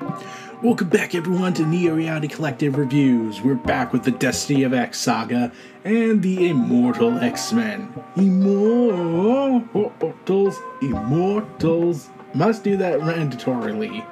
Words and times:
Welcome 0.00 0.88
back, 0.88 1.14
everyone, 1.14 1.54
to 1.54 1.64
Neo 1.64 1.94
Reality 1.94 2.26
Collective 2.26 2.76
Reviews. 2.76 3.42
We're 3.42 3.54
back 3.54 3.92
with 3.92 4.02
the 4.02 4.10
Destiny 4.10 4.64
of 4.64 4.72
X 4.72 4.98
saga 4.98 5.52
and 5.84 6.22
the 6.22 6.48
Immortal 6.48 7.18
X 7.18 7.52
Men. 7.52 7.92
Immortals, 8.16 9.62
Immortals. 10.82 12.08
Must 12.34 12.64
do 12.64 12.76
that 12.78 13.00
mandatorily. 13.00 14.04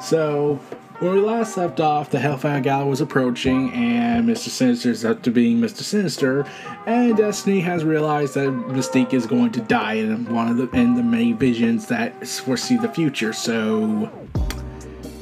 So, 0.00 0.60
when 1.00 1.12
we 1.12 1.20
last 1.20 1.56
left 1.56 1.80
off, 1.80 2.10
the 2.10 2.18
Hellfire 2.18 2.60
Gala 2.60 2.86
was 2.86 3.00
approaching, 3.00 3.72
and 3.72 4.28
Mr. 4.28 4.48
Sinister 4.48 4.90
is 4.90 5.04
up 5.04 5.22
to 5.22 5.30
being 5.30 5.58
Mr. 5.58 5.82
Sinister, 5.82 6.46
and 6.86 7.16
Destiny 7.16 7.60
has 7.60 7.84
realized 7.84 8.34
that 8.34 8.48
Mystique 8.48 9.12
is 9.12 9.26
going 9.26 9.52
to 9.52 9.60
die 9.60 9.94
in 9.94 10.32
one 10.32 10.48
of 10.48 10.56
the 10.56 10.68
in 10.78 10.94
the 10.94 11.02
many 11.02 11.32
visions 11.32 11.86
that 11.86 12.26
foresee 12.26 12.76
the 12.76 12.88
future. 12.88 13.32
So, 13.32 14.10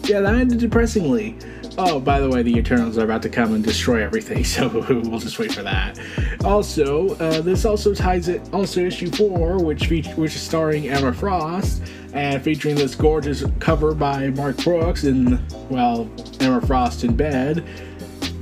yeah, 0.08 0.20
that 0.20 0.34
ended 0.34 0.58
depressingly. 0.58 1.36
Oh, 1.76 2.00
by 2.00 2.18
the 2.18 2.28
way, 2.28 2.42
the 2.42 2.56
Eternals 2.56 2.98
are 2.98 3.04
about 3.04 3.22
to 3.22 3.28
come 3.28 3.54
and 3.54 3.62
destroy 3.62 4.02
everything, 4.02 4.42
so 4.44 4.68
we'll 4.68 5.18
just 5.18 5.38
wait 5.38 5.52
for 5.52 5.62
that. 5.62 5.98
Also, 6.44 7.14
uh, 7.16 7.40
this 7.40 7.64
also 7.64 7.94
ties 7.94 8.28
it. 8.28 8.42
Also, 8.52 8.80
issue 8.80 9.10
four, 9.10 9.62
which 9.62 9.86
feature, 9.86 10.10
which 10.12 10.34
is 10.34 10.40
starring 10.40 10.88
Emma 10.88 11.12
Frost 11.12 11.82
and 12.14 12.42
featuring 12.42 12.74
this 12.74 12.94
gorgeous 12.94 13.44
cover 13.58 13.94
by 13.94 14.30
Mark 14.30 14.56
Brooks 14.56 15.04
and 15.04 15.40
well, 15.70 16.10
Emma 16.40 16.60
Frost 16.60 17.04
in 17.04 17.14
bed 17.14 17.64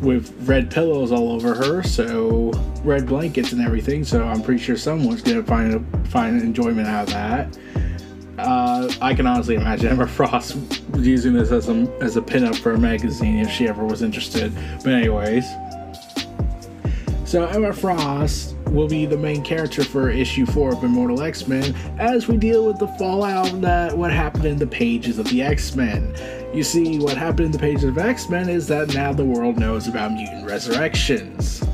with 0.00 0.32
red 0.48 0.70
pillows 0.70 1.10
all 1.10 1.32
over 1.32 1.54
her, 1.54 1.82
so 1.82 2.52
red 2.84 3.06
blankets 3.06 3.52
and 3.52 3.60
everything. 3.60 4.04
So 4.04 4.22
I'm 4.24 4.42
pretty 4.42 4.62
sure 4.62 4.76
someone's 4.76 5.22
gonna 5.22 5.42
find 5.42 5.74
a, 5.74 6.08
find 6.08 6.40
enjoyment 6.40 6.86
out 6.86 7.08
of 7.08 7.14
that. 7.14 7.58
Uh, 8.38 8.92
I 9.00 9.14
can 9.14 9.26
honestly 9.26 9.54
imagine 9.54 9.88
Emma 9.88 10.06
Frost 10.16 10.56
using 10.96 11.32
this 11.32 11.50
as 11.50 11.68
a 11.68 11.72
as 12.00 12.16
a 12.16 12.20
pinup 12.20 12.56
for 12.56 12.72
a 12.72 12.78
magazine 12.78 13.38
if 13.38 13.50
she 13.50 13.66
ever 13.68 13.84
was 13.84 14.02
interested. 14.02 14.52
But 14.84 14.92
anyways, 14.92 15.46
so 17.24 17.46
Emma 17.46 17.72
Frost 17.72 18.54
will 18.66 18.88
be 18.88 19.06
the 19.06 19.16
main 19.16 19.42
character 19.42 19.82
for 19.82 20.10
issue 20.10 20.44
four 20.44 20.72
of 20.72 20.84
Immortal 20.84 21.22
X 21.22 21.48
Men 21.48 21.74
as 21.98 22.28
we 22.28 22.36
deal 22.36 22.66
with 22.66 22.78
the 22.78 22.88
fallout 22.98 23.60
that 23.62 23.96
what 23.96 24.12
happened 24.12 24.44
in 24.44 24.58
the 24.58 24.66
pages 24.66 25.18
of 25.18 25.26
the 25.28 25.42
X 25.42 25.74
Men. 25.74 26.14
You 26.54 26.62
see, 26.62 26.98
what 26.98 27.16
happened 27.16 27.46
in 27.46 27.52
the 27.52 27.58
pages 27.58 27.84
of 27.84 27.96
X 27.96 28.28
Men 28.28 28.48
is 28.48 28.66
that 28.68 28.92
now 28.94 29.12
the 29.12 29.24
world 29.24 29.58
knows 29.58 29.88
about 29.88 30.12
mutant 30.12 30.46
resurrections 30.46 31.65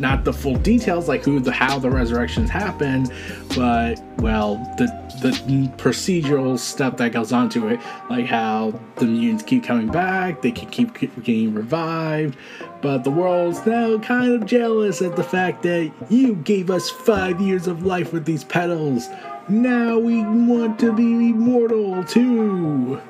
not 0.00 0.24
the 0.24 0.32
full 0.32 0.56
details 0.56 1.08
like 1.08 1.24
who 1.24 1.38
the 1.40 1.52
how 1.52 1.78
the 1.78 1.90
resurrections 1.90 2.50
happen 2.50 3.06
but 3.54 4.02
well 4.18 4.56
the 4.78 4.86
the 5.22 5.68
procedural 5.76 6.58
stuff 6.58 6.96
that 6.96 7.12
goes 7.12 7.32
onto 7.32 7.68
it 7.68 7.78
like 8.08 8.26
how 8.26 8.72
the 8.96 9.04
mutants 9.04 9.42
keep 9.42 9.62
coming 9.62 9.88
back 9.88 10.40
they 10.42 10.50
can 10.50 10.68
keep 10.70 10.94
getting 11.22 11.52
revived 11.54 12.36
but 12.82 13.04
the 13.04 13.10
world's 13.10 13.64
now 13.66 13.98
kind 13.98 14.32
of 14.32 14.46
jealous 14.46 15.02
at 15.02 15.16
the 15.16 15.22
fact 15.22 15.62
that 15.64 15.92
you 16.08 16.36
gave 16.36 16.70
us 16.70 16.88
five 16.88 17.40
years 17.40 17.66
of 17.66 17.84
life 17.84 18.12
with 18.12 18.24
these 18.24 18.44
petals. 18.44 19.08
Now 19.48 19.98
we 19.98 20.22
want 20.22 20.78
to 20.80 20.92
be 20.92 21.30
immortal 21.30 22.02
too 22.04 23.00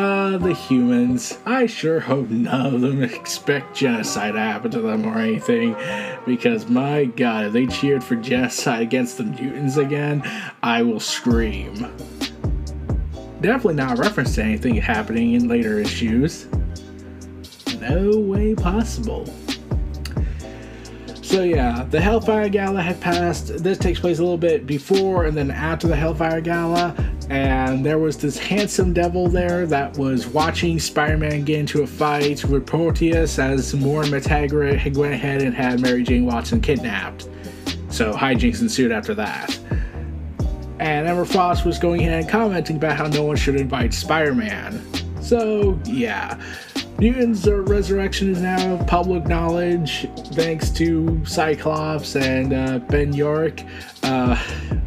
Ah, 0.00 0.34
uh, 0.34 0.38
the 0.38 0.54
humans. 0.54 1.38
I 1.44 1.66
sure 1.66 1.98
hope 1.98 2.30
none 2.30 2.72
of 2.72 2.80
them 2.80 3.02
expect 3.16 3.74
genocide 3.74 4.34
to 4.34 4.38
happen 4.38 4.70
to 4.70 4.80
them 4.80 5.04
or 5.04 5.18
anything. 5.18 5.74
Because 6.24 6.68
my 6.68 7.06
god, 7.06 7.46
if 7.46 7.52
they 7.52 7.66
cheered 7.66 8.04
for 8.04 8.14
genocide 8.14 8.82
against 8.82 9.18
the 9.18 9.24
mutants 9.24 9.76
again, 9.76 10.22
I 10.62 10.82
will 10.82 11.00
scream. 11.00 11.74
Definitely 13.40 13.74
not 13.74 13.98
reference 13.98 14.36
to 14.36 14.44
anything 14.44 14.76
happening 14.76 15.32
in 15.32 15.48
later 15.48 15.80
issues. 15.80 16.46
No 17.80 18.20
way 18.20 18.54
possible. 18.54 19.28
So 21.28 21.42
yeah, 21.42 21.84
the 21.90 22.00
Hellfire 22.00 22.48
Gala 22.48 22.80
had 22.80 23.02
passed. 23.02 23.62
This 23.62 23.76
takes 23.76 24.00
place 24.00 24.18
a 24.18 24.22
little 24.22 24.38
bit 24.38 24.66
before 24.66 25.26
and 25.26 25.36
then 25.36 25.50
after 25.50 25.86
the 25.86 25.94
Hellfire 25.94 26.40
Gala, 26.40 26.96
and 27.28 27.84
there 27.84 27.98
was 27.98 28.16
this 28.16 28.38
handsome 28.38 28.94
devil 28.94 29.28
there 29.28 29.66
that 29.66 29.98
was 29.98 30.26
watching 30.26 30.78
Spider-Man 30.78 31.44
get 31.44 31.58
into 31.58 31.82
a 31.82 31.86
fight 31.86 32.42
with 32.46 32.64
Proteus 32.64 33.38
as 33.38 33.74
Moira 33.74 34.06
MacTaggert 34.06 34.78
had 34.78 34.96
went 34.96 35.12
ahead 35.12 35.42
and 35.42 35.54
had 35.54 35.80
Mary 35.80 36.02
Jane 36.02 36.24
Watson 36.24 36.62
kidnapped. 36.62 37.28
So 37.90 38.14
hijinks 38.14 38.62
ensued 38.62 38.90
after 38.90 39.14
that. 39.16 39.58
And 40.78 41.06
Emma 41.06 41.26
Frost 41.26 41.66
was 41.66 41.78
going 41.78 42.00
ahead 42.00 42.20
and 42.20 42.28
commenting 42.28 42.76
about 42.76 42.96
how 42.96 43.06
no 43.06 43.24
one 43.24 43.36
should 43.36 43.56
invite 43.56 43.92
Spider-Man. 43.92 44.82
So 45.20 45.78
yeah. 45.84 46.42
Mutants 47.00 47.46
Resurrection 47.46 48.28
is 48.28 48.40
now 48.40 48.82
public 48.86 49.24
knowledge 49.28 50.08
thanks 50.32 50.68
to 50.70 51.24
Cyclops 51.24 52.16
and 52.16 52.52
uh, 52.52 52.80
Ben 52.80 53.12
Urich. 53.12 53.64
Uh, 54.02 54.34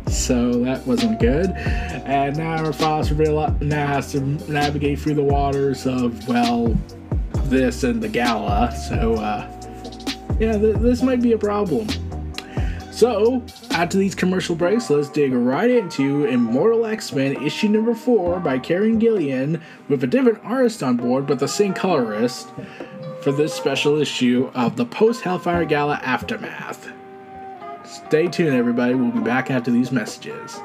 so 0.10 0.52
that 0.66 0.86
wasn't 0.86 1.22
good. 1.22 1.52
And 1.52 2.36
now 2.36 2.66
our 2.66 2.74
Frost 2.74 3.14
now 3.14 3.88
has 3.88 4.12
to 4.12 4.20
navigate 4.52 5.00
through 5.00 5.14
the 5.14 5.24
waters 5.24 5.86
of, 5.86 6.28
well, 6.28 6.78
this 7.46 7.86
and 7.86 8.04
the 8.04 8.10
gala. 8.10 8.76
So, 8.90 9.14
uh, 9.14 9.50
yeah, 10.38 10.58
th- 10.58 10.76
this 10.80 11.02
might 11.02 11.22
be 11.22 11.32
a 11.32 11.38
problem. 11.38 11.88
So, 13.02 13.42
after 13.72 13.98
these 13.98 14.14
commercial 14.14 14.56
breaks, 14.56 14.92
let's 14.92 15.10
dig 15.10 15.34
right 15.34 15.72
into 15.72 16.26
Immortal 16.26 16.86
X 16.86 17.12
Men 17.12 17.44
issue 17.44 17.68
number 17.68 17.96
4 17.96 18.40
by 18.42 18.60
Kieron 18.60 19.00
Gillen 19.00 19.60
with 19.90 20.04
a 20.04 20.08
different 20.08 20.38
artist 20.44 20.84
on 20.84 20.98
board 20.98 21.26
but 21.26 21.40
the 21.40 21.48
same 21.48 21.74
colorist 21.74 22.50
for 23.24 23.32
this 23.32 23.56
special 23.56 24.00
issue 24.00 24.52
of 24.54 24.76
the 24.76 24.86
post 24.86 25.24
Hellfire 25.24 25.66
Gala 25.66 26.00
Aftermath. 26.04 26.92
Stay 27.86 28.28
tuned, 28.28 28.56
everybody. 28.56 28.94
We'll 28.94 29.10
be 29.10 29.20
back 29.22 29.50
after 29.50 29.72
these 29.72 29.92
messages. 29.92 30.60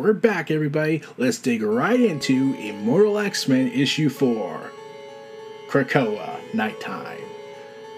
We're 0.00 0.14
back, 0.14 0.50
everybody. 0.50 1.02
Let's 1.18 1.38
dig 1.38 1.60
right 1.60 2.00
into 2.00 2.54
Immortal 2.54 3.18
X 3.18 3.46
Men 3.46 3.68
issue 3.68 4.08
4 4.08 4.72
Krakoa, 5.68 6.40
Nighttime. 6.54 7.20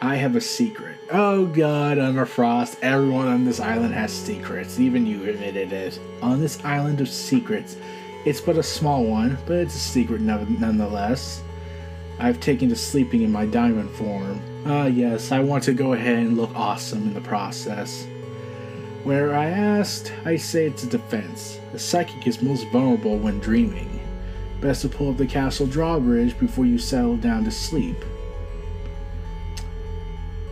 I 0.01 0.17
have 0.17 0.35
a 0.35 0.41
secret. 0.41 0.97
Oh 1.13 1.47
god, 1.47 1.99
I'm 2.01 2.19
a 2.19 2.27
Frost, 2.27 2.77
everyone 2.83 3.29
on 3.29 3.45
this 3.45 3.61
island 3.61 3.95
has 3.95 4.13
secrets. 4.13 4.81
Even 4.81 5.07
you 5.07 5.31
admitted 5.31 5.73
it. 5.73 6.01
On 6.23 6.41
this 6.41 6.63
island 6.65 7.01
of 7.01 7.09
secrets, 7.09 7.77
it's 8.25 8.41
but 8.41 8.59
a 8.59 8.65
small 8.65 9.05
one, 9.05 9.39
but 9.47 9.59
it's 9.59 9.77
a 9.77 9.79
secret 9.79 10.23
nonetheless. 10.23 11.41
I've 12.19 12.41
taken 12.41 12.69
to 12.71 12.77
sleeping 12.77 13.23
in 13.23 13.31
my 13.31 13.47
diamond 13.47 13.91
form. 13.91 14.41
Ah, 14.67 14.83
uh, 14.83 14.87
yes, 14.87 15.31
I 15.31 15.39
want 15.39 15.63
to 15.65 15.73
go 15.73 15.93
ahead 15.93 16.19
and 16.19 16.37
look 16.37 16.51
awesome 16.57 17.03
in 17.03 17.15
the 17.15 17.21
process. 17.21 18.09
Where 19.05 19.35
I 19.35 19.47
asked, 19.47 20.13
I 20.25 20.37
say 20.37 20.67
it's 20.67 20.85
a 20.85 20.87
defense. 20.87 21.59
The 21.73 21.79
psychic 21.79 22.27
is 22.27 22.41
most 22.41 22.69
vulnerable 22.69 23.19
when 23.19 23.41
dreaming. 23.41 24.01
Best 24.61 24.83
to 24.83 24.89
pull 24.89 25.11
up 25.11 25.17
the 25.17 25.27
castle 25.27 25.67
drawbridge 25.67 26.39
before 26.39 26.67
you 26.67 26.79
settle 26.79 27.17
down 27.17 27.43
to 27.45 27.51
sleep. 27.51 27.97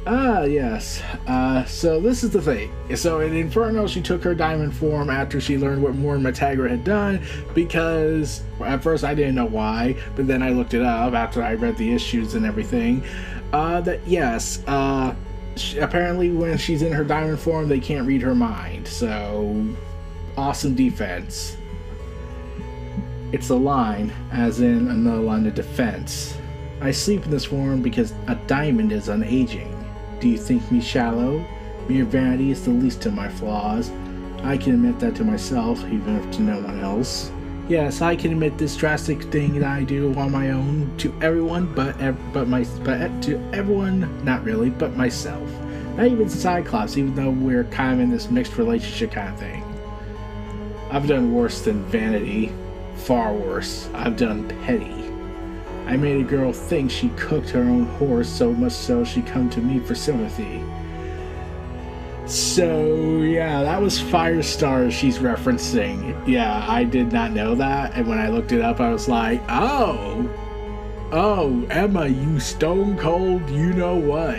Ah, 0.04 0.42
yes. 0.42 1.00
Uh, 1.28 1.64
so 1.66 2.00
this 2.00 2.24
is 2.24 2.30
the 2.30 2.42
thing. 2.42 2.72
So 2.96 3.20
in 3.20 3.36
Inferno, 3.36 3.86
she 3.86 4.00
took 4.00 4.24
her 4.24 4.34
diamond 4.34 4.74
form 4.74 5.10
after 5.10 5.40
she 5.40 5.56
learned 5.56 5.80
what 5.80 5.94
Moira 5.94 6.18
MacTaggert 6.18 6.70
had 6.70 6.82
done, 6.82 7.22
because 7.54 8.42
at 8.64 8.82
first 8.82 9.04
I 9.04 9.14
didn't 9.14 9.36
know 9.36 9.46
why, 9.46 9.96
but 10.16 10.26
then 10.26 10.42
I 10.42 10.50
looked 10.50 10.74
it 10.74 10.82
up 10.82 11.12
after 11.12 11.42
I 11.42 11.54
read 11.54 11.76
the 11.76 11.92
issues 11.92 12.34
and 12.34 12.44
everything. 12.44 13.04
Uh, 13.52 13.80
that 13.82 14.04
yes, 14.08 14.64
uh, 14.66 15.14
she, 15.60 15.78
apparently 15.78 16.30
when 16.30 16.56
she's 16.58 16.82
in 16.82 16.92
her 16.92 17.04
diamond 17.04 17.38
form, 17.38 17.68
they 17.68 17.80
can't 17.80 18.06
read 18.06 18.22
her 18.22 18.34
mind. 18.34 18.88
So 18.88 19.64
awesome 20.36 20.74
defense. 20.74 21.56
It's 23.32 23.50
a 23.50 23.54
line, 23.54 24.12
as 24.32 24.60
in 24.60 24.88
another 24.88 25.20
line 25.20 25.46
of 25.46 25.54
defense. 25.54 26.36
I 26.80 26.90
sleep 26.90 27.24
in 27.24 27.30
this 27.30 27.44
form 27.44 27.82
because 27.82 28.12
a 28.26 28.34
diamond 28.46 28.90
is 28.90 29.08
unaging. 29.08 29.76
Do 30.20 30.28
you 30.28 30.38
think 30.38 30.70
me 30.72 30.80
shallow? 30.80 31.44
Mere 31.88 32.04
vanity 32.04 32.50
is 32.50 32.64
the 32.64 32.70
least 32.70 33.06
of 33.06 33.14
my 33.14 33.28
flaws. 33.28 33.90
I 34.42 34.56
can 34.56 34.74
admit 34.74 34.98
that 35.00 35.14
to 35.16 35.24
myself, 35.24 35.78
even 35.84 36.16
if 36.16 36.30
to 36.32 36.42
no 36.42 36.60
one 36.60 36.80
else. 36.80 37.30
Yes, 37.70 38.02
I 38.02 38.16
can 38.16 38.32
admit 38.32 38.58
this 38.58 38.74
drastic 38.74 39.22
thing 39.22 39.60
that 39.60 39.62
I 39.62 39.84
do 39.84 40.12
on 40.16 40.32
my 40.32 40.50
own 40.50 40.92
to 40.96 41.14
everyone, 41.22 41.72
but 41.72 41.96
but 42.32 42.48
my 42.48 42.64
but 42.82 43.22
to 43.22 43.40
everyone, 43.52 44.24
not 44.24 44.42
really, 44.42 44.70
but 44.70 44.96
myself. 44.96 45.48
Not 45.96 46.06
even 46.06 46.28
Cyclops, 46.28 46.96
even 46.96 47.14
though 47.14 47.30
we're 47.30 47.62
kind 47.62 47.94
of 47.94 48.00
in 48.00 48.10
this 48.10 48.28
mixed 48.28 48.58
relationship 48.58 49.12
kind 49.12 49.32
of 49.32 49.38
thing. 49.38 49.62
I've 50.90 51.06
done 51.06 51.32
worse 51.32 51.60
than 51.62 51.84
vanity, 51.84 52.52
far 52.96 53.32
worse. 53.32 53.88
I've 53.94 54.16
done 54.16 54.48
petty. 54.64 55.04
I 55.86 55.96
made 55.96 56.20
a 56.20 56.28
girl 56.28 56.52
think 56.52 56.90
she 56.90 57.10
cooked 57.10 57.50
her 57.50 57.62
own 57.62 57.86
horse 57.86 58.28
so 58.28 58.52
much 58.52 58.72
so 58.72 59.04
she 59.04 59.22
come 59.22 59.48
to 59.48 59.60
me 59.60 59.78
for 59.78 59.94
sympathy. 59.94 60.60
So 62.30 63.22
yeah, 63.22 63.62
that 63.62 63.82
was 63.82 63.98
Firestar 63.98 64.90
she's 64.90 65.18
referencing. 65.18 66.26
Yeah, 66.28 66.64
I 66.68 66.84
did 66.84 67.12
not 67.12 67.32
know 67.32 67.54
that, 67.56 67.94
and 67.94 68.06
when 68.06 68.18
I 68.18 68.28
looked 68.28 68.52
it 68.52 68.60
up, 68.60 68.80
I 68.80 68.92
was 68.92 69.08
like, 69.08 69.42
oh, 69.48 70.30
oh, 71.12 71.66
Emma, 71.70 72.06
you 72.06 72.38
stone 72.38 72.96
cold, 72.96 73.50
you 73.50 73.72
know 73.72 73.96
what? 73.96 74.38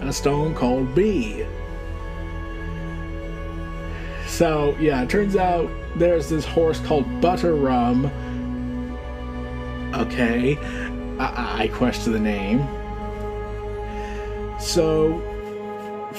A 0.00 0.12
stone 0.12 0.54
cold 0.54 0.94
bee. 0.94 1.44
So 4.26 4.76
yeah, 4.80 5.02
it 5.02 5.10
turns 5.10 5.36
out 5.36 5.70
there's 5.96 6.28
this 6.28 6.46
horse 6.46 6.80
called 6.80 7.20
Butter 7.20 7.54
Rum 7.54 8.10
Okay, 9.94 10.56
I, 11.18 11.64
I 11.64 11.68
question 11.68 12.12
the 12.12 12.20
name. 12.20 12.60
So, 14.60 15.20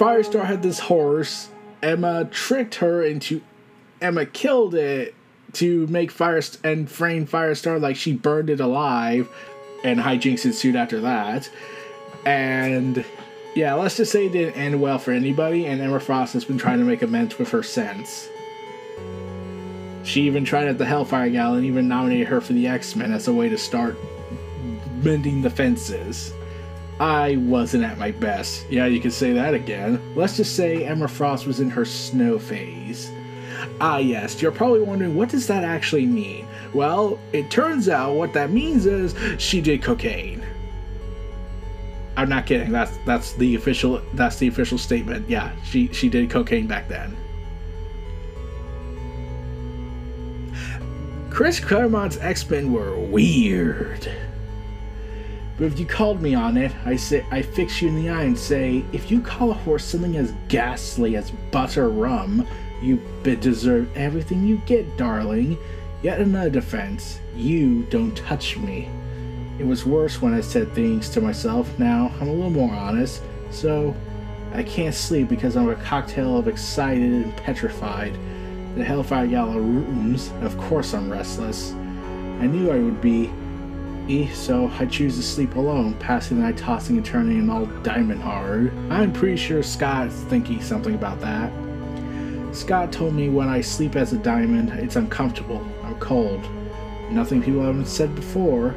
Firestar 0.01 0.43
had 0.45 0.63
this 0.63 0.79
horse. 0.79 1.49
Emma 1.83 2.25
tricked 2.25 2.73
her 2.75 3.03
into. 3.03 3.39
Emma 4.01 4.25
killed 4.25 4.73
it 4.73 5.13
to 5.53 5.85
make 5.87 6.09
Fire 6.09 6.41
and 6.63 6.89
frame 6.89 7.27
Firestar 7.27 7.79
like 7.79 7.95
she 7.95 8.13
burned 8.13 8.49
it 8.49 8.59
alive, 8.59 9.29
and 9.83 9.99
hijinks 9.99 10.43
ensued 10.43 10.75
after 10.75 11.01
that. 11.01 11.51
And 12.25 13.05
yeah, 13.53 13.75
let's 13.75 13.97
just 13.97 14.11
say 14.11 14.25
it 14.25 14.31
didn't 14.31 14.55
end 14.55 14.81
well 14.81 14.97
for 14.97 15.11
anybody, 15.11 15.67
and 15.67 15.79
Emma 15.79 15.99
Frost 15.99 16.33
has 16.33 16.45
been 16.45 16.57
trying 16.57 16.79
to 16.79 16.85
make 16.85 17.03
amends 17.03 17.37
with 17.37 17.51
her 17.51 17.61
since. 17.61 18.27
She 20.03 20.23
even 20.23 20.43
tried 20.43 20.67
at 20.67 20.79
the 20.79 20.85
Hellfire 20.85 21.29
Gala 21.29 21.57
and 21.57 21.65
even 21.67 21.87
nominated 21.87 22.25
her 22.25 22.41
for 22.41 22.53
the 22.53 22.67
X 22.67 22.95
Men 22.95 23.11
as 23.11 23.27
a 23.27 23.33
way 23.33 23.49
to 23.49 23.57
start 23.57 23.95
mending 25.03 25.43
the 25.43 25.51
fences. 25.51 26.33
I 26.99 27.37
wasn't 27.37 27.83
at 27.83 27.97
my 27.97 28.11
best. 28.11 28.65
Yeah, 28.69 28.85
you 28.85 28.99
could 28.99 29.13
say 29.13 29.33
that 29.33 29.53
again. 29.53 29.99
Let's 30.15 30.37
just 30.37 30.55
say 30.55 30.85
Emma 30.85 31.07
Frost 31.07 31.47
was 31.47 31.59
in 31.59 31.69
her 31.69 31.85
snow 31.85 32.37
phase. 32.37 33.11
Ah, 33.79 33.97
yes, 33.97 34.41
you're 34.41 34.51
probably 34.51 34.81
wondering 34.81 35.15
what 35.15 35.29
does 35.29 35.47
that 35.47 35.63
actually 35.63 36.05
mean? 36.05 36.47
Well, 36.73 37.19
it 37.33 37.49
turns 37.49 37.89
out 37.89 38.15
what 38.15 38.33
that 38.33 38.51
means 38.51 38.85
is 38.85 39.15
she 39.41 39.61
did 39.61 39.81
cocaine. 39.81 40.43
I'm 42.17 42.29
not 42.29 42.45
kidding. 42.45 42.71
That's 42.71 42.97
that's 43.05 43.33
the 43.33 43.55
official 43.55 44.01
that's 44.13 44.37
the 44.37 44.47
official 44.47 44.77
statement. 44.77 45.29
Yeah, 45.29 45.51
she 45.63 45.87
she 45.93 46.09
did 46.09 46.29
cocaine 46.29 46.67
back 46.67 46.87
then. 46.87 47.15
Chris 51.29 51.59
Claremont's 51.59 52.17
X-Men 52.17 52.71
were 52.73 52.99
weird. 52.99 54.07
But 55.61 55.73
if 55.73 55.79
you 55.79 55.85
called 55.85 56.23
me 56.23 56.33
on 56.33 56.57
it, 56.57 56.71
I 56.85 56.95
say 56.95 57.23
I 57.29 57.43
fix 57.43 57.83
you 57.83 57.89
in 57.89 57.95
the 57.95 58.09
eye 58.09 58.23
and 58.23 58.35
say, 58.35 58.83
if 58.93 59.11
you 59.11 59.21
call 59.21 59.51
a 59.51 59.53
horse 59.53 59.85
something 59.85 60.17
as 60.17 60.33
ghastly 60.47 61.15
as 61.15 61.29
butter 61.51 61.89
rum, 61.89 62.47
you 62.81 62.99
deserve 63.21 63.95
everything 63.95 64.47
you 64.47 64.57
get, 64.65 64.97
darling. 64.97 65.59
Yet 66.01 66.19
another 66.19 66.49
defense. 66.49 67.19
You 67.35 67.83
don't 67.91 68.17
touch 68.17 68.57
me. 68.57 68.89
It 69.59 69.67
was 69.67 69.85
worse 69.85 70.19
when 70.19 70.33
I 70.33 70.41
said 70.41 70.73
things 70.73 71.09
to 71.09 71.21
myself. 71.21 71.77
Now 71.77 72.11
I'm 72.19 72.27
a 72.27 72.33
little 72.33 72.49
more 72.49 72.73
honest. 72.73 73.21
So 73.51 73.95
I 74.55 74.63
can't 74.63 74.95
sleep 74.95 75.29
because 75.29 75.55
I'm 75.55 75.69
a 75.69 75.75
cocktail 75.75 76.39
of 76.39 76.47
excited 76.47 77.03
and 77.03 77.37
petrified 77.37 78.17
the 78.75 78.83
Hellfire 78.83 79.27
Gala 79.27 79.61
rooms. 79.61 80.31
Of 80.41 80.57
course 80.57 80.95
I'm 80.95 81.11
restless. 81.11 81.71
I 82.39 82.47
knew 82.47 82.71
I 82.71 82.79
would 82.79 82.99
be. 82.99 83.31
So 84.33 84.69
I 84.79 84.85
choose 84.87 85.15
to 85.15 85.23
sleep 85.23 85.55
alone, 85.55 85.93
passing 85.93 86.37
the 86.37 86.43
night 86.43 86.57
tossing 86.57 86.97
and 86.97 87.05
turning 87.05 87.37
in 87.37 87.49
all 87.49 87.65
diamond 87.83 88.21
hard. 88.21 88.73
I'm 88.89 89.13
pretty 89.13 89.37
sure 89.37 89.63
Scott's 89.63 90.15
thinking 90.23 90.61
something 90.61 90.95
about 90.95 91.21
that. 91.21 91.51
Scott 92.53 92.91
told 92.91 93.13
me 93.13 93.29
when 93.29 93.47
I 93.47 93.61
sleep 93.61 93.95
as 93.95 94.11
a 94.11 94.17
diamond, 94.17 94.71
it's 94.71 94.97
uncomfortable. 94.97 95.65
I'm 95.83 95.97
cold. 95.99 96.41
Nothing 97.09 97.41
people 97.41 97.61
haven't 97.61 97.85
said 97.85 98.13
before. 98.13 98.75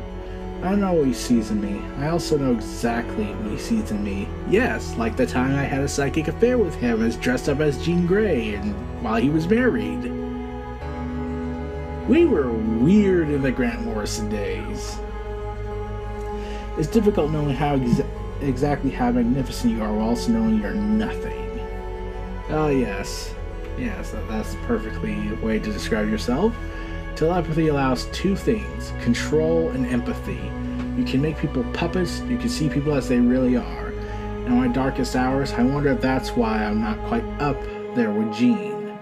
I 0.62 0.76
know 0.76 1.02
he 1.02 1.12
sees 1.12 1.50
in 1.50 1.61
me. 1.61 1.83
I 1.99 2.11
also 2.11 2.38
know 2.38 2.52
exactly 2.52 3.25
what 3.25 3.50
he 3.50 3.59
sees 3.59 3.90
in 3.90 4.04
me. 4.04 4.28
Yes, 4.49 4.97
like 4.97 5.16
the 5.16 5.26
time 5.26 5.57
I 5.59 5.64
had 5.64 5.83
a 5.83 5.88
psychic 5.88 6.28
affair 6.28 6.59
with 6.59 6.76
him 6.76 7.04
as 7.04 7.16
dressed 7.16 7.49
up 7.49 7.59
as 7.59 7.85
Jean 7.85 8.07
Grey 8.07 8.54
and 8.54 8.75
while 9.02 9.21
he 9.21 9.31
was 9.31 9.49
married. 9.49 10.04
We 12.09 12.25
were 12.25 12.52
weird 12.52 13.31
in 13.31 13.43
the 13.43 13.50
Grant 13.50 13.83
Morrison 13.83 14.28
days. 14.28 14.97
It's 16.76 16.88
difficult 16.88 17.31
knowing 17.31 17.54
how 17.54 17.78
exa- 17.78 18.09
exactly 18.43 18.90
how 18.90 19.12
magnificent 19.12 19.75
you 19.75 19.83
are 19.83 19.93
while 19.93 20.09
also 20.09 20.33
knowing 20.33 20.61
you're 20.61 20.75
nothing. 20.75 21.61
Oh 22.50 22.69
yes. 22.69 23.33
Yes, 23.78 24.11
that, 24.11 24.26
that's 24.28 24.54
perfectly 24.66 25.28
a 25.28 25.35
way 25.37 25.59
to 25.59 25.73
describe 25.73 26.09
yourself. 26.09 26.54
Telepathy 27.16 27.69
allows 27.69 28.07
two 28.07 28.35
things 28.35 28.93
control 29.02 29.71
and 29.71 29.87
empathy. 29.87 30.40
You 30.97 31.04
can 31.04 31.21
make 31.21 31.38
people 31.38 31.64
puppets, 31.73 32.21
you 32.23 32.38
can 32.38 32.49
see 32.49 32.69
people 32.69 32.95
as 32.95 33.09
they 33.09 33.19
really 33.19 33.57
are. 33.57 33.93
In 34.47 34.57
my 34.57 34.69
darkest 34.69 35.16
hours, 35.16 35.52
I 35.52 35.62
wonder 35.62 35.90
if 35.93 36.00
that's 36.00 36.31
why 36.31 36.64
I'm 36.64 36.81
not 36.81 36.99
quite 37.07 37.25
up 37.40 37.61
there 37.95 38.11
with 38.11 38.35
Jean. 38.35 38.99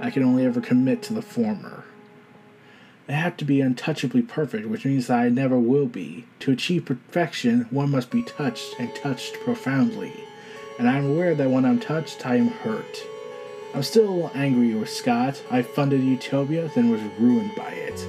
I 0.00 0.10
can 0.10 0.22
only 0.22 0.46
ever 0.46 0.60
commit 0.60 1.02
to 1.02 1.12
the 1.12 1.22
former. 1.22 1.84
I 3.08 3.12
have 3.12 3.36
to 3.38 3.44
be 3.44 3.60
untouchably 3.60 4.22
perfect, 4.22 4.68
which 4.68 4.84
means 4.84 5.08
that 5.08 5.18
I 5.18 5.28
never 5.28 5.58
will 5.58 5.86
be. 5.86 6.26
To 6.40 6.52
achieve 6.52 6.84
perfection, 6.84 7.66
one 7.70 7.90
must 7.90 8.10
be 8.10 8.22
touched, 8.22 8.76
and 8.78 8.94
touched 8.94 9.34
profoundly. 9.40 10.12
And 10.78 10.88
I 10.88 10.96
am 10.98 11.10
aware 11.10 11.34
that 11.34 11.50
when 11.50 11.64
I'm 11.64 11.80
touched, 11.80 12.24
I 12.24 12.36
am 12.36 12.48
hurt. 12.48 13.02
I'm 13.74 13.82
still 13.82 14.08
a 14.08 14.10
little 14.10 14.30
angry 14.34 14.74
with 14.74 14.88
Scott. 14.90 15.42
I 15.50 15.62
funded 15.62 16.02
Utopia, 16.02 16.70
then 16.74 16.90
was 16.90 17.00
ruined 17.18 17.54
by 17.56 17.68
it. 17.70 18.06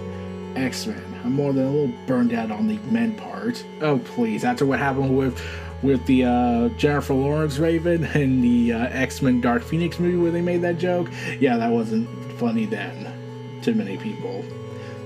X 0.55 0.85
Men. 0.85 1.03
I'm 1.23 1.33
more 1.33 1.53
than 1.53 1.65
a 1.65 1.71
little 1.71 1.95
burned 2.07 2.33
out 2.33 2.51
on 2.51 2.67
the 2.67 2.77
men 2.91 3.15
part. 3.15 3.63
Oh 3.81 3.99
please! 3.99 4.43
After 4.43 4.65
what 4.65 4.79
happened 4.79 5.15
with 5.17 5.41
with 5.81 6.05
the 6.05 6.25
uh, 6.25 6.69
Jennifer 6.77 7.13
Lawrence 7.13 7.57
Raven 7.57 8.03
and 8.03 8.43
the 8.43 8.73
uh, 8.73 8.87
X 8.89 9.21
Men 9.21 9.39
Dark 9.41 9.63
Phoenix 9.63 9.99
movie 9.99 10.17
where 10.17 10.31
they 10.31 10.41
made 10.41 10.61
that 10.61 10.77
joke, 10.77 11.09
yeah, 11.39 11.57
that 11.57 11.71
wasn't 11.71 12.07
funny 12.33 12.65
then. 12.65 13.61
to 13.61 13.73
many 13.73 13.97
people. 13.97 14.43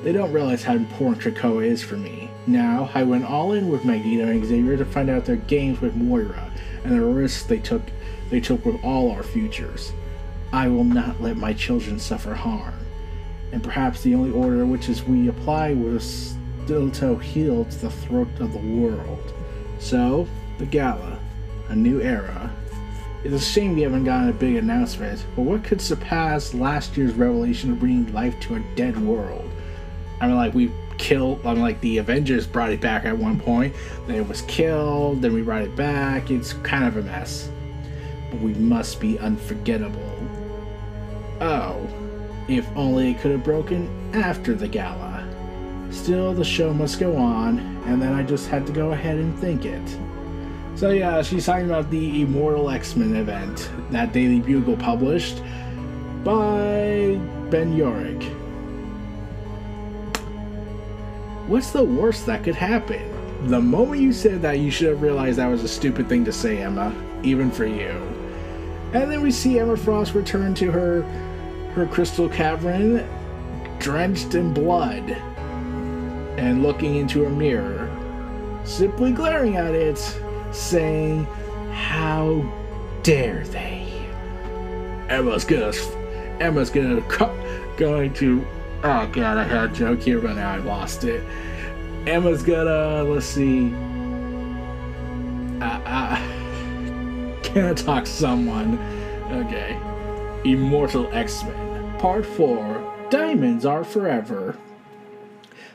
They 0.06 0.12
don't 0.12 0.32
realize 0.32 0.62
how 0.62 0.76
important 0.76 1.24
Krakoa 1.24 1.66
is 1.66 1.82
for 1.82 1.98
me. 1.98 2.30
Now, 2.46 2.92
I 2.94 3.02
went 3.02 3.26
all 3.26 3.54
in 3.54 3.70
with 3.70 3.86
Magneto 3.86 4.28
and 4.28 4.46
Xavier 4.46 4.78
to 4.78 4.86
find 4.86 5.10
out 5.10 5.26
their 5.26 5.36
games 5.36 5.82
with 5.82 5.96
Moira 5.96 6.52
and 6.84 6.94
the 6.94 7.02
risks 7.04 7.42
they 7.42 7.58
took 7.58 7.82
they 8.30 8.40
took 8.40 8.64
with 8.64 8.80
all 8.84 9.10
our 9.10 9.24
futures. 9.24 9.94
I 10.54 10.68
will 10.68 10.84
not 10.84 11.20
let 11.24 11.38
my 11.38 11.54
children 11.54 11.98
suffer 11.98 12.36
harm. 12.36 12.76
And 13.52 13.64
perhaps 13.64 14.04
the 14.04 14.14
only 14.14 14.30
order 14.30 14.64
which 14.64 14.90
is 14.90 15.04
we 15.04 15.28
apply 15.28 15.74
was 15.74 16.36
still 16.66 16.92
to 16.92 17.18
heal 17.18 17.66
to 17.66 17.78
the 17.80 17.90
throat 17.90 18.28
of 18.40 18.54
the 18.54 18.60
world. 18.60 19.34
So, 19.80 20.28
the 20.60 20.68
gala, 20.68 21.18
a 21.70 21.76
new 21.76 22.00
era. 22.00 22.52
It's 23.24 23.34
a 23.34 23.40
shame 23.40 23.74
we 23.74 23.82
haven't 23.82 24.04
gotten 24.04 24.30
a 24.30 24.34
big 24.34 24.58
announcement, 24.58 25.26
but 25.36 25.42
what 25.42 25.64
could 25.64 25.82
surpass 25.82 26.54
last 26.54 26.96
year's 26.96 27.14
revelation 27.14 27.72
of 27.72 27.80
bringing 27.80 28.14
life 28.14 28.40
to 28.42 28.58
a 28.58 28.64
dead 28.76 29.04
world? 29.04 29.45
I 30.22 30.28
mean, 30.28 30.36
like, 30.36 30.54
we 30.54 30.72
killed, 30.98 31.46
I 31.46 31.54
mean, 31.54 31.62
like, 31.62 31.82
the 31.82 31.98
Avengers 31.98 32.48
brought 32.48 32.72
it 32.72 32.80
back 32.82 33.06
at 33.06 33.18
one 33.18 33.40
point, 33.40 33.74
then 34.08 34.16
it 34.16 34.28
was 34.28 34.42
killed, 34.44 35.22
then 35.22 35.34
we 35.34 35.42
brought 35.42 35.62
it 35.62 35.76
back. 35.76 36.32
It's 36.32 36.54
kind 36.54 36.86
of 36.86 36.98
a 36.98 37.02
mess. 37.02 37.50
But 38.32 38.40
we 38.40 38.54
must 38.54 39.00
be 39.00 39.20
unforgettable. 39.20 40.02
Oh, 41.42 41.88
if 42.48 42.66
only 42.76 43.12
it 43.12 43.20
could 43.20 43.32
have 43.32 43.44
broken 43.44 43.90
after 44.14 44.54
the 44.56 44.68
gala. 44.68 45.28
Still, 45.92 46.34
the 46.34 46.46
show 46.46 46.74
must 46.74 47.00
go 47.00 47.16
on, 47.16 47.60
and 47.86 48.02
then 48.02 48.14
I 48.14 48.24
just 48.24 48.48
had 48.48 48.66
to 48.68 48.74
go 48.74 48.92
ahead 48.92 49.18
and 49.18 49.38
think 49.40 49.66
it. 49.66 49.98
So 50.76 50.90
yeah, 50.90 51.22
she's 51.22 51.46
talking 51.46 51.66
about 51.66 51.90
the 51.90 52.22
Immortal 52.22 52.70
X-Men 52.70 53.16
event 53.16 53.70
that 53.92 54.12
Daily 54.12 54.40
Bugle 54.40 54.76
published 54.76 55.42
by 56.24 57.20
Ben 57.50 57.78
Urich. 57.78 58.30
What's 61.48 61.72
the 61.72 61.84
worst 61.84 62.26
that 62.26 62.44
could 62.44 62.56
happen? 62.56 63.02
The 63.50 63.62
moment 63.62 64.02
you 64.02 64.12
said 64.14 64.42
that, 64.42 64.60
you 64.60 64.72
should 64.72 64.88
have 64.90 65.02
realized 65.04 65.38
that 65.38 65.48
was 65.48 65.64
a 65.64 65.68
stupid 65.68 66.10
thing 66.10 66.26
to 66.26 66.32
say, 66.32 66.58
Emma, 66.58 66.92
even 67.22 67.52
for 67.52 67.68
you. 67.68 67.92
And 68.94 69.12
then 69.12 69.22
we 69.22 69.30
see 69.30 69.60
Emma 69.60 69.78
Frost 69.78 70.16
return 70.16 70.56
to 70.56 70.72
her 70.72 71.04
her 71.76 71.86
crystal 71.86 72.30
cavern, 72.30 73.06
drenched 73.80 74.34
in 74.34 74.54
blood, 74.54 75.12
and 76.38 76.64
looking 76.64 76.96
into 76.96 77.26
a 77.26 77.30
mirror, 77.30 77.92
simply 78.64 79.12
glaring 79.12 79.58
at 79.58 79.76
it, 79.76 80.00
saying, 80.52 81.26
"How 81.74 82.50
dare 83.04 83.44
they?" 83.48 83.92
Emma's 85.10 85.44
gonna, 85.44 85.74
Emma's 86.40 86.70
gonna, 86.70 87.02
going 87.78 88.14
to. 88.14 88.48
Oh 88.88 89.08
god, 89.08 89.40
I 89.40 89.44
had 89.44 89.72
a 89.72 89.74
joke 89.74 90.02
here, 90.02 90.22
but 90.22 90.36
now 90.36 90.54
I 90.54 90.58
lost 90.58 91.06
it. 91.06 91.24
Emma's 92.06 92.44
gonna. 92.44 93.04
Let's 93.04 93.26
see. 93.26 93.74
Uh, 95.60 95.82
uh, 95.86 97.42
gonna 97.52 97.74
talk 97.74 98.06
someone. 98.06 98.78
Okay. 99.32 99.76
Immortal 100.44 101.10
X-Men. 101.14 101.98
Part 101.98 102.28
4. 102.28 103.08
Diamonds 103.10 103.66
are 103.66 103.84
forever. 103.84 104.56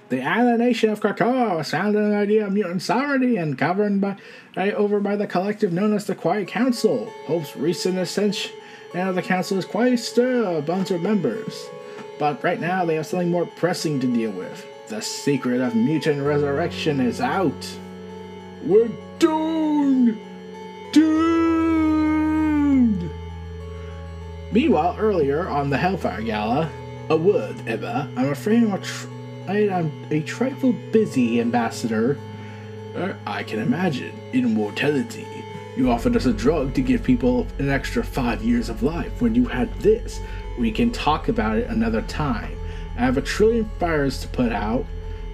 The 0.08 0.22
island 0.22 0.60
nation 0.60 0.90
of 0.90 1.00
Krakoa 1.00 1.56
was 1.56 1.72
founded 1.72 2.00
on 2.00 2.10
the 2.10 2.16
idea 2.16 2.46
of 2.46 2.52
mutant 2.52 2.80
sovereignty 2.80 3.36
and 3.38 3.58
governed 3.58 4.00
by, 4.00 4.18
right 4.56 4.74
over 4.74 5.00
by 5.00 5.16
the 5.16 5.26
collective 5.26 5.72
known 5.72 5.94
as 5.94 6.06
the 6.06 6.14
Quiet 6.14 6.46
Council. 6.46 7.12
Hope's 7.26 7.56
recent 7.56 7.98
ascension 7.98 8.52
of 8.94 9.16
the 9.16 9.22
council 9.22 9.58
is 9.58 9.64
quite 9.64 9.98
a 10.16 10.62
bunch 10.64 10.92
of 10.92 11.00
members. 11.02 11.68
But 12.20 12.44
right 12.44 12.60
now 12.60 12.84
they 12.84 12.96
have 12.96 13.06
something 13.06 13.30
more 13.30 13.46
pressing 13.46 13.98
to 14.00 14.06
deal 14.06 14.30
with. 14.30 14.66
The 14.88 15.00
secret 15.00 15.62
of 15.62 15.74
mutant 15.74 16.20
resurrection 16.22 17.00
is 17.00 17.18
out. 17.18 17.66
We're 18.62 18.90
doomed! 19.18 20.20
Doomed! 20.92 21.80
Meanwhile, 24.52 24.96
earlier 24.98 25.48
on 25.48 25.70
the 25.70 25.78
Hellfire 25.78 26.20
Gala, 26.20 26.70
a 27.08 27.16
word, 27.16 27.56
Emma. 27.66 28.10
I'm 28.14 28.28
afraid 28.28 28.64
I'm 28.64 28.74
a, 28.74 28.78
tr- 28.80 29.08
I'm 29.48 29.90
a 30.10 30.20
trifle 30.20 30.74
busy, 30.92 31.40
Ambassador. 31.40 32.18
Uh, 32.94 33.14
I 33.26 33.44
can 33.44 33.60
imagine. 33.60 34.12
Immortality. 34.34 35.26
You 35.74 35.90
offered 35.90 36.16
us 36.16 36.26
a 36.26 36.34
drug 36.34 36.74
to 36.74 36.82
give 36.82 37.02
people 37.02 37.46
an 37.58 37.70
extra 37.70 38.04
five 38.04 38.42
years 38.42 38.68
of 38.68 38.82
life. 38.82 39.22
When 39.22 39.34
you 39.34 39.46
had 39.46 39.72
this, 39.80 40.20
we 40.60 40.70
can 40.70 40.90
talk 40.90 41.28
about 41.28 41.56
it 41.56 41.68
another 41.68 42.02
time. 42.02 42.56
I 42.96 43.00
have 43.00 43.16
a 43.16 43.22
trillion 43.22 43.68
fires 43.80 44.20
to 44.20 44.28
put 44.28 44.52
out 44.52 44.84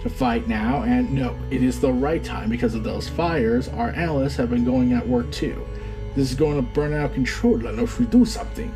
to 0.03 0.09
fight 0.09 0.47
now, 0.47 0.83
and 0.83 1.13
no, 1.13 1.37
it 1.51 1.65
is 1.65 1.81
the 1.81 1.93
right 1.93 2.23
time 2.23 2.49
because 2.49 2.75
of 2.77 2.85
those 2.85 3.09
fires. 3.09 3.69
Our 3.69 3.91
analysts 3.91 4.37
have 4.37 4.51
been 4.51 4.65
going 4.65 4.93
at 4.93 5.07
work 5.07 5.31
too. 5.33 5.67
This 6.15 6.31
is 6.31 6.37
going 6.37 6.57
to 6.57 6.63
burn 6.63 6.95
out 6.95 7.13
control 7.13 7.67
unless 7.67 7.99
we 7.99 8.07
do 8.07 8.25
something. 8.25 8.73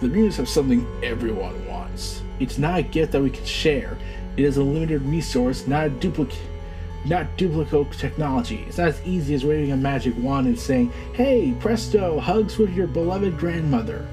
The 0.00 0.08
mutants 0.08 0.36
have 0.38 0.48
something 0.48 0.84
everyone 1.02 1.64
wants. 1.66 2.22
It's 2.40 2.58
not 2.58 2.80
a 2.80 2.82
gift 2.82 3.12
that 3.12 3.22
we 3.22 3.30
can 3.30 3.44
share. 3.44 3.96
It 4.36 4.44
is 4.44 4.56
a 4.56 4.64
limited 4.64 5.02
resource, 5.02 5.68
not 5.68 5.86
a 5.86 5.90
duplicate 5.90 6.38
not 7.06 7.36
duplicate 7.36 7.92
technology. 7.98 8.64
It's 8.66 8.78
not 8.78 8.88
as 8.88 9.02
easy 9.04 9.34
as 9.34 9.44
waving 9.44 9.72
a 9.72 9.76
magic 9.76 10.14
wand 10.16 10.46
and 10.46 10.58
saying, 10.58 10.90
Hey, 11.12 11.54
presto, 11.60 12.18
hugs 12.18 12.56
with 12.56 12.74
your 12.74 12.86
beloved 12.86 13.36
grandmother. 13.38 14.06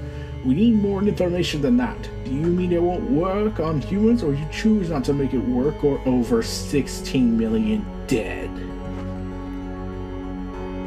We 0.44 0.54
need 0.54 0.74
more 0.74 1.02
information 1.02 1.62
than 1.62 1.76
that. 1.76 2.02
Do 2.24 2.32
you 2.32 2.46
mean 2.46 2.72
it 2.72 2.82
won't 2.82 3.08
work 3.08 3.60
on 3.60 3.80
humans, 3.80 4.24
or 4.24 4.34
you 4.34 4.44
choose 4.50 4.90
not 4.90 5.04
to 5.04 5.12
make 5.12 5.34
it 5.34 5.38
work, 5.38 5.84
or 5.84 6.00
over 6.04 6.42
16 6.42 7.38
million 7.38 7.86
dead? 8.08 8.50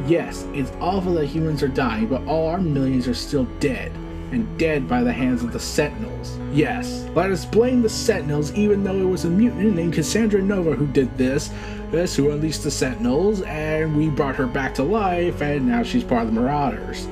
Yes, 0.09 0.45
it's 0.53 0.71
awful 0.81 1.13
that 1.13 1.27
humans 1.27 1.63
are 1.63 1.69
dying, 1.69 2.07
but 2.07 2.25
all 2.25 2.49
our 2.49 2.59
millions 2.59 3.07
are 3.07 3.13
still 3.13 3.45
dead 3.59 3.91
and 4.31 4.59
dead 4.59 4.89
by 4.89 5.03
the 5.03 5.13
hands 5.13 5.41
of 5.41 5.53
the 5.53 5.59
Sentinels. 5.59 6.37
Yes, 6.51 7.07
let 7.15 7.31
us 7.31 7.45
blame 7.45 7.81
the 7.81 7.89
Sentinels, 7.89 8.53
even 8.53 8.83
though 8.83 8.97
it 8.97 9.09
was 9.09 9.23
a 9.23 9.29
mutant 9.29 9.75
named 9.75 9.93
Cassandra 9.93 10.41
Nova 10.41 10.73
who 10.73 10.85
did 10.87 11.17
this, 11.17 11.49
this 11.91 12.15
who 12.15 12.31
unleashed 12.31 12.63
the 12.63 12.71
Sentinels, 12.71 13.41
and 13.43 13.95
we 13.95 14.09
brought 14.09 14.35
her 14.35 14.47
back 14.47 14.75
to 14.75 14.83
life, 14.83 15.41
and 15.41 15.65
now 15.65 15.81
she's 15.81 16.03
part 16.03 16.27
of 16.27 16.33
the 16.33 16.41
Marauders. 16.41 17.07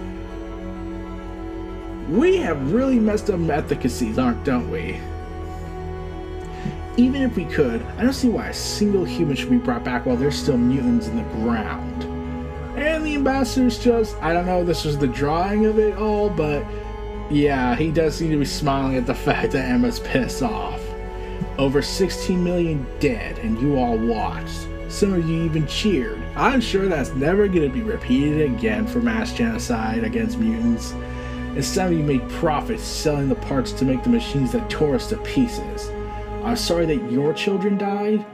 We 2.10 2.38
have 2.38 2.74
really 2.74 3.00
messed 3.00 3.30
up 3.30 3.40
efficacies, 3.50 4.20
aren't 4.20 4.44
don't 4.44 4.70
we? 4.70 5.00
Even 6.98 7.24
if 7.24 7.36
we 7.36 7.46
could, 7.46 7.82
I 7.98 8.04
don't 8.04 8.14
see 8.14 8.30
why 8.30 8.50
a 8.50 8.54
single 8.54 9.06
human 9.06 9.36
should 9.36 9.50
be 9.50 9.58
brought 9.58 9.84
back 9.84 10.06
while 10.06 10.18
there's 10.18 10.38
still 10.38 10.58
mutants 10.58 11.08
in 11.08 11.18
the 11.18 11.24
ground. 11.24 12.04
And 12.78 13.06
the 13.06 13.16
ambassador's 13.16 13.80
just, 13.80 14.16
I 14.22 14.34
don't 14.34 14.46
know, 14.46 14.64
this 14.64 14.84
was 14.84 14.98
the 14.98 15.08
drawing 15.08 15.66
of 15.66 15.80
it 15.80 15.98
all, 15.98 16.30
but 16.30 16.66
yeah, 17.32 17.76
he 17.76 17.92
does 17.92 18.16
seem 18.16 18.32
to 18.32 18.38
be 18.38 18.46
smiling 18.46 18.98
at 18.98 19.08
the 19.08 19.16
fact 19.26 19.54
that 19.54 19.70
Emma's 19.70 20.00
pissed 20.00 20.44
off. 20.44 20.82
Over 21.58 21.82
16 21.82 22.44
million 22.44 22.86
dead, 23.00 23.38
and 23.40 23.60
you 23.62 23.78
all 23.78 23.98
watched. 23.98 24.68
Some 24.90 25.14
of 25.14 25.28
you 25.28 25.44
even 25.44 25.66
cheered. 25.68 26.22
I'm 26.36 26.62
sure 26.62 26.88
that's 26.88 27.14
never 27.14 27.48
going 27.48 27.68
to 27.68 27.74
be 27.74 27.82
repeated 27.82 28.52
again 28.52 28.86
for 28.86 29.00
mass 29.00 29.34
genocide 29.34 30.04
against 30.04 30.38
mutants. 30.38 30.94
And 31.54 31.64
some 31.64 31.88
of 31.88 31.94
you 31.94 32.04
made 32.04 32.28
profits 32.30 32.84
selling 32.84 33.30
the 33.30 33.36
parts 33.36 33.72
to 33.74 33.86
make 33.86 34.02
the 34.02 34.10
machines 34.10 34.52
that 34.54 34.72
tore 34.72 34.96
us 34.96 35.10
to 35.10 35.18
pieces. 35.18 35.92
I'm 36.44 36.56
sorry 36.56 36.88
that 36.88 37.12
your 37.12 37.32
children 37.34 37.78
died, 37.78 38.26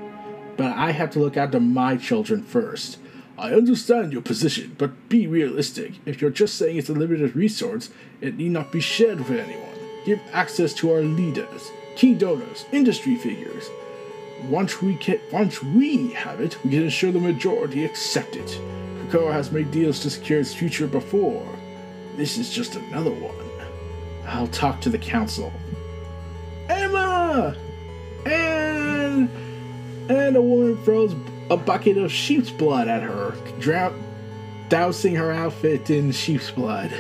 but 0.56 0.76
I 0.78 0.92
have 0.92 1.12
to 1.12 1.20
look 1.20 1.36
after 1.36 1.60
my 1.60 1.98
children 1.98 2.42
first. 2.42 2.98
I 3.38 3.54
understand 3.54 4.14
your 4.14 4.22
position, 4.22 4.76
but 4.78 5.10
be 5.10 5.28
realistic. 5.28 5.94
If 6.06 6.22
you're 6.22 6.30
just 6.30 6.56
saying 6.56 6.78
it's 6.78 6.90
a 6.90 6.94
limited 6.94 7.36
resource, 7.36 7.90
it 8.22 8.38
need 8.38 8.52
not 8.52 8.72
be 8.72 8.80
shared 8.80 9.20
with 9.20 9.38
anyone. 9.38 9.70
Give 10.06 10.22
access 10.32 10.74
to 10.76 10.92
our 10.94 11.02
leaders, 11.02 11.72
key 11.98 12.14
donors, 12.14 12.66
industry 12.72 13.16
figures. 13.16 13.70
Once 14.46 14.82
we 14.82 14.96
can, 14.96 15.20
once 15.34 15.62
we 15.62 16.12
have 16.14 16.40
it, 16.40 16.58
we 16.64 16.72
can 16.72 16.84
ensure 16.84 17.12
the 17.12 17.20
majority 17.20 17.84
accept 17.84 18.38
it. 18.38 18.60
Krakoa 19.08 19.34
has 19.34 19.52
made 19.52 19.72
deals 19.72 20.00
to 20.00 20.10
secure 20.10 20.40
its 20.40 20.54
future 20.54 20.88
before. 20.88 21.59
This 22.20 22.38
is 22.38 22.50
just 22.50 22.76
another 22.76 23.12
one. 23.12 23.34
I'll 24.28 24.48
talk 24.48 24.82
to 24.82 24.90
the 24.90 24.98
council. 24.98 25.54
Emma! 26.68 27.56
And 28.26 29.30
and 30.10 30.36
a 30.36 30.42
woman 30.42 30.76
throws 30.84 31.16
a 31.50 31.56
bucket 31.56 31.98
of 31.98 32.12
sheep's 32.12 32.50
blood 32.50 32.90
at 32.90 33.04
her, 33.04 33.34
drown, 33.62 34.04
dousing 34.68 35.16
her 35.16 35.32
outfit 35.32 35.90
in 35.90 36.12
sheep's 36.12 36.52
blood. 36.52 36.92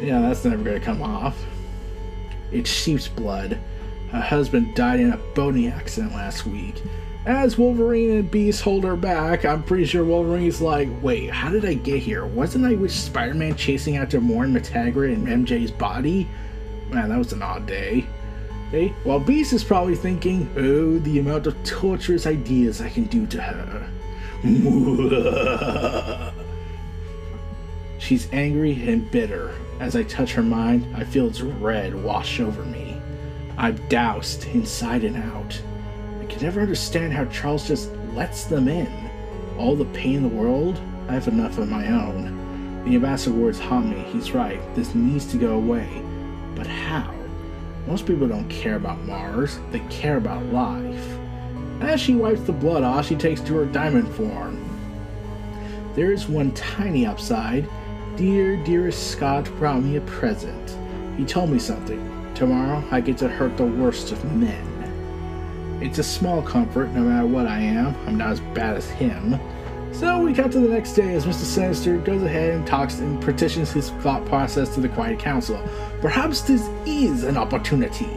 Yeah, 0.00 0.20
that's 0.22 0.44
never 0.44 0.64
gonna 0.64 0.80
come 0.80 1.00
off. 1.00 1.40
It's 2.50 2.68
sheep's 2.68 3.06
blood. 3.06 3.60
Her 4.10 4.20
husband 4.20 4.74
died 4.74 4.98
in 4.98 5.12
a 5.12 5.16
boating 5.36 5.68
accident 5.68 6.12
last 6.12 6.44
week. 6.44 6.82
As 7.26 7.56
Wolverine 7.56 8.10
and 8.10 8.30
Beast 8.30 8.62
hold 8.62 8.84
her 8.84 8.96
back, 8.96 9.46
I'm 9.46 9.62
pretty 9.62 9.86
sure 9.86 10.04
Wolverine's 10.04 10.60
like, 10.60 10.90
wait, 11.00 11.30
how 11.30 11.48
did 11.48 11.64
I 11.64 11.72
get 11.72 12.02
here? 12.02 12.26
Wasn't 12.26 12.66
I 12.66 12.74
with 12.74 12.92
Spider 12.92 13.32
Man 13.32 13.56
chasing 13.56 13.96
after 13.96 14.20
Moira 14.20 14.46
MacTaggert 14.48 15.14
and 15.14 15.26
MJ's 15.26 15.70
body? 15.70 16.28
Man, 16.90 17.08
that 17.08 17.16
was 17.16 17.32
an 17.32 17.40
odd 17.40 17.66
day. 17.66 18.06
Okay? 18.68 18.88
While 19.04 19.20
Beast 19.20 19.54
is 19.54 19.64
probably 19.64 19.94
thinking, 19.94 20.50
oh, 20.58 20.98
the 20.98 21.18
amount 21.18 21.46
of 21.46 21.64
torturous 21.64 22.26
ideas 22.26 22.82
I 22.82 22.90
can 22.90 23.04
do 23.04 23.26
to 23.28 23.40
her. 23.40 23.88
She's 27.98 28.28
angry 28.32 28.86
and 28.86 29.10
bitter. 29.10 29.54
As 29.80 29.96
I 29.96 30.02
touch 30.02 30.34
her 30.34 30.42
mind, 30.42 30.94
I 30.94 31.04
feel 31.04 31.28
its 31.28 31.40
red 31.40 31.94
wash 31.94 32.38
over 32.38 32.62
me. 32.64 33.00
I'm 33.56 33.76
doused 33.88 34.44
inside 34.48 35.04
and 35.04 35.16
out. 35.16 35.58
Can 36.34 36.42
never 36.42 36.60
understand 36.60 37.12
how 37.12 37.26
Charles 37.26 37.68
just 37.68 37.92
lets 38.12 38.46
them 38.46 38.66
in. 38.66 39.08
All 39.56 39.76
the 39.76 39.84
pain 39.84 40.16
in 40.16 40.22
the 40.24 40.28
world, 40.28 40.80
I 41.08 41.12
have 41.12 41.28
enough 41.28 41.58
of 41.58 41.68
my 41.68 41.86
own. 41.86 42.82
The 42.84 42.96
ambassador 42.96 43.36
words 43.36 43.60
haunt 43.60 43.86
me. 43.86 44.02
He's 44.12 44.32
right. 44.32 44.60
This 44.74 44.96
needs 44.96 45.26
to 45.26 45.36
go 45.36 45.52
away. 45.52 45.88
But 46.56 46.66
how? 46.66 47.14
Most 47.86 48.04
people 48.04 48.26
don't 48.26 48.48
care 48.48 48.74
about 48.74 48.98
Mars, 49.04 49.60
they 49.70 49.78
care 49.90 50.16
about 50.16 50.44
life. 50.46 51.18
As 51.80 52.00
she 52.00 52.16
wipes 52.16 52.40
the 52.40 52.52
blood 52.52 52.82
off, 52.82 53.06
she 53.06 53.14
takes 53.14 53.40
to 53.42 53.54
her 53.54 53.66
diamond 53.66 54.08
form. 54.14 54.58
There 55.94 56.10
is 56.10 56.26
one 56.28 56.50
tiny 56.52 57.06
upside. 57.06 57.68
Dear, 58.16 58.56
dearest 58.64 59.12
Scott 59.12 59.44
brought 59.56 59.84
me 59.84 59.98
a 59.98 60.00
present. 60.00 60.76
He 61.16 61.24
told 61.24 61.50
me 61.50 61.60
something. 61.60 62.32
Tomorrow 62.34 62.82
I 62.90 63.00
get 63.00 63.18
to 63.18 63.28
hurt 63.28 63.56
the 63.56 63.66
worst 63.66 64.10
of 64.10 64.24
men. 64.34 64.73
It's 65.80 65.98
a 65.98 66.02
small 66.02 66.40
comfort, 66.42 66.90
no 66.90 67.02
matter 67.02 67.26
what 67.26 67.46
I 67.46 67.58
am. 67.60 67.94
I'm 68.06 68.16
not 68.16 68.30
as 68.30 68.40
bad 68.40 68.76
as 68.76 68.88
him. 68.88 69.38
So 69.92 70.20
we 70.20 70.34
cut 70.34 70.50
to 70.52 70.60
the 70.60 70.68
next 70.68 70.94
day 70.94 71.14
as 71.14 71.24
Mr. 71.24 71.44
Sinister 71.44 71.98
goes 71.98 72.22
ahead 72.22 72.54
and 72.54 72.66
talks 72.66 72.98
and 72.98 73.22
petitions 73.22 73.70
his 73.72 73.90
thought 73.90 74.24
process 74.26 74.74
to 74.74 74.80
the 74.80 74.88
Quiet 74.88 75.18
Council. 75.18 75.60
Perhaps 76.00 76.42
this 76.42 76.62
is 76.84 77.22
an 77.22 77.36
opportunity. 77.36 78.08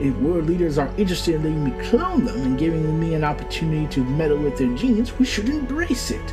If 0.00 0.16
world 0.16 0.46
leaders 0.46 0.78
are 0.78 0.90
interested 0.96 1.36
in 1.36 1.42
letting 1.42 1.64
me 1.64 1.88
clone 1.88 2.24
them 2.24 2.42
and 2.42 2.58
giving 2.58 2.98
me 2.98 3.14
an 3.14 3.22
opportunity 3.22 3.86
to 3.94 4.04
meddle 4.04 4.38
with 4.38 4.58
their 4.58 4.74
genes, 4.74 5.16
we 5.18 5.24
should 5.24 5.48
embrace 5.48 6.10
it. 6.10 6.30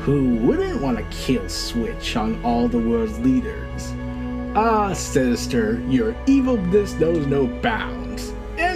Who 0.00 0.34
wouldn't 0.36 0.82
want 0.82 0.98
to 0.98 1.04
kill 1.16 1.48
switch 1.48 2.16
on 2.16 2.42
all 2.44 2.66
the 2.66 2.78
world's 2.78 3.18
leaders? 3.20 3.92
Ah, 4.56 4.92
Sinister, 4.92 5.80
your 5.88 6.16
evilness 6.26 6.94
knows 6.94 7.26
no 7.26 7.46
bounds. 7.46 8.01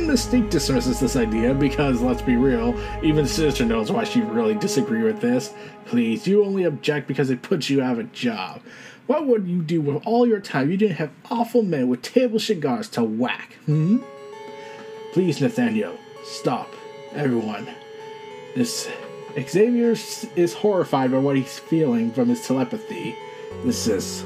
And 0.07 0.15
Mystique 0.15 0.51
dismisses 0.51 1.01
this 1.01 1.17
idea 1.17 1.53
because, 1.53 2.01
let's 2.01 2.23
be 2.23 2.37
real, 2.37 2.79
even 3.03 3.27
Sinister 3.27 3.64
knows 3.64 3.90
why 3.90 4.05
she 4.05 4.21
really 4.21 4.55
disagree 4.55 5.03
with 5.03 5.21
this. 5.21 5.53
Please, 5.85 6.29
you 6.29 6.45
only 6.45 6.62
object 6.62 7.09
because 7.09 7.29
it 7.29 7.42
puts 7.42 7.69
you 7.69 7.83
out 7.83 7.95
of 7.95 7.99
a 7.99 8.05
job. 8.05 8.62
What 9.09 9.27
would 9.27 9.49
you 9.49 9.62
do 9.62 9.81
with 9.81 10.07
all 10.07 10.25
your 10.25 10.38
time 10.38 10.71
you 10.71 10.77
didn't 10.77 10.99
have 10.99 11.11
awful 11.29 11.62
men 11.62 11.88
with 11.88 12.03
table 12.03 12.38
cigars 12.38 12.88
to 12.90 13.03
whack, 13.03 13.55
hmm? 13.64 13.99
Please, 15.12 15.40
Nathaniel, 15.40 15.99
stop. 16.23 16.69
Everyone. 17.12 17.66
This 18.55 18.88
Xavier 19.37 19.97
is 20.37 20.55
horrified 20.55 21.11
by 21.11 21.19
what 21.19 21.35
he's 21.35 21.59
feeling 21.59 22.12
from 22.12 22.29
his 22.29 22.47
telepathy. 22.47 23.16
This 23.64 23.88
is 23.88 24.25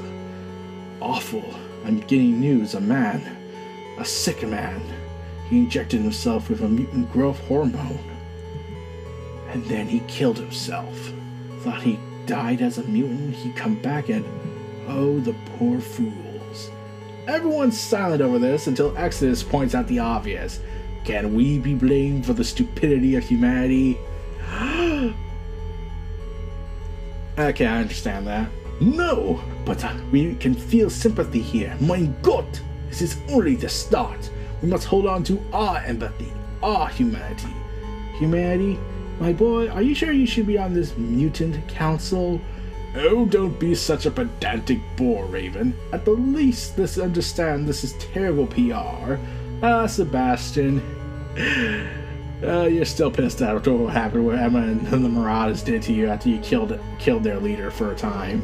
awful. 1.01 1.43
I'm 1.85 2.01
getting 2.01 2.39
news. 2.39 2.75
A 2.75 2.81
man. 2.81 3.35
A 3.97 4.05
sick 4.05 4.47
man. 4.47 4.79
He 5.51 5.57
injected 5.57 6.01
himself 6.01 6.49
with 6.49 6.61
a 6.61 6.69
mutant 6.69 7.11
growth 7.11 7.37
hormone. 7.41 7.99
And 9.49 9.65
then 9.65 9.85
he 9.85 9.99
killed 10.07 10.37
himself. 10.37 11.11
Thought 11.59 11.81
he 11.81 11.99
died 12.25 12.61
as 12.61 12.77
a 12.77 12.83
mutant. 12.83 13.35
He'd 13.35 13.57
come 13.57 13.75
back 13.75 14.07
and. 14.07 14.23
Oh, 14.87 15.19
the 15.19 15.35
poor 15.57 15.81
fools. 15.81 16.71
Everyone's 17.27 17.77
silent 17.77 18.21
over 18.21 18.39
this 18.39 18.67
until 18.67 18.95
Exodus 18.95 19.43
points 19.43 19.75
out 19.75 19.89
the 19.89 19.99
obvious. 19.99 20.61
Can 21.03 21.35
we 21.35 21.59
be 21.59 21.75
blamed 21.75 22.25
for 22.25 22.31
the 22.31 22.45
stupidity 22.45 23.17
of 23.17 23.25
humanity? 23.25 23.99
okay, 27.37 27.65
I 27.65 27.81
understand 27.81 28.25
that. 28.25 28.49
No, 28.79 29.43
but 29.65 29.83
uh, 29.83 29.93
we 30.11 30.35
can 30.35 30.53
feel 30.53 30.89
sympathy 30.89 31.41
here. 31.41 31.75
Mein 31.81 32.15
Gott, 32.21 32.61
this 32.87 33.01
is 33.01 33.17
only 33.29 33.55
the 33.55 33.67
start. 33.67 34.29
We 34.61 34.69
must 34.69 34.85
hold 34.85 35.07
on 35.07 35.23
to 35.23 35.41
our 35.53 35.77
empathy, 35.77 36.31
our 36.61 36.87
humanity. 36.87 37.53
Humanity? 38.17 38.79
My 39.19 39.33
boy, 39.33 39.69
are 39.69 39.81
you 39.81 39.95
sure 39.95 40.11
you 40.11 40.27
should 40.27 40.47
be 40.47 40.57
on 40.57 40.73
this 40.73 40.97
mutant 40.97 41.67
council? 41.67 42.39
Oh, 42.95 43.25
don't 43.25 43.57
be 43.59 43.73
such 43.73 44.05
a 44.05 44.11
pedantic 44.11 44.79
bore, 44.97 45.25
Raven. 45.25 45.73
At 45.93 46.05
the 46.05 46.11
least, 46.11 46.77
let's 46.77 46.97
understand 46.97 47.67
this 47.67 47.83
is 47.83 47.93
terrible 47.93 48.47
PR. 48.47 49.17
Ah, 49.63 49.87
Sebastian. 49.87 50.81
Uh, 52.43 52.63
you're 52.71 52.83
still 52.85 53.09
pissed 53.09 53.41
out 53.41 53.67
over 53.67 53.85
what 53.85 53.93
happened 53.93 54.25
with 54.25 54.37
Emma 54.37 54.59
and 54.59 54.85
the 54.85 55.09
Marauders 55.09 55.63
did 55.63 55.81
to 55.83 55.93
you 55.93 56.07
after 56.07 56.27
you 56.27 56.39
killed 56.39 56.77
killed 56.99 57.23
their 57.23 57.39
leader 57.39 57.71
for 57.71 57.91
a 57.91 57.95
time. 57.95 58.41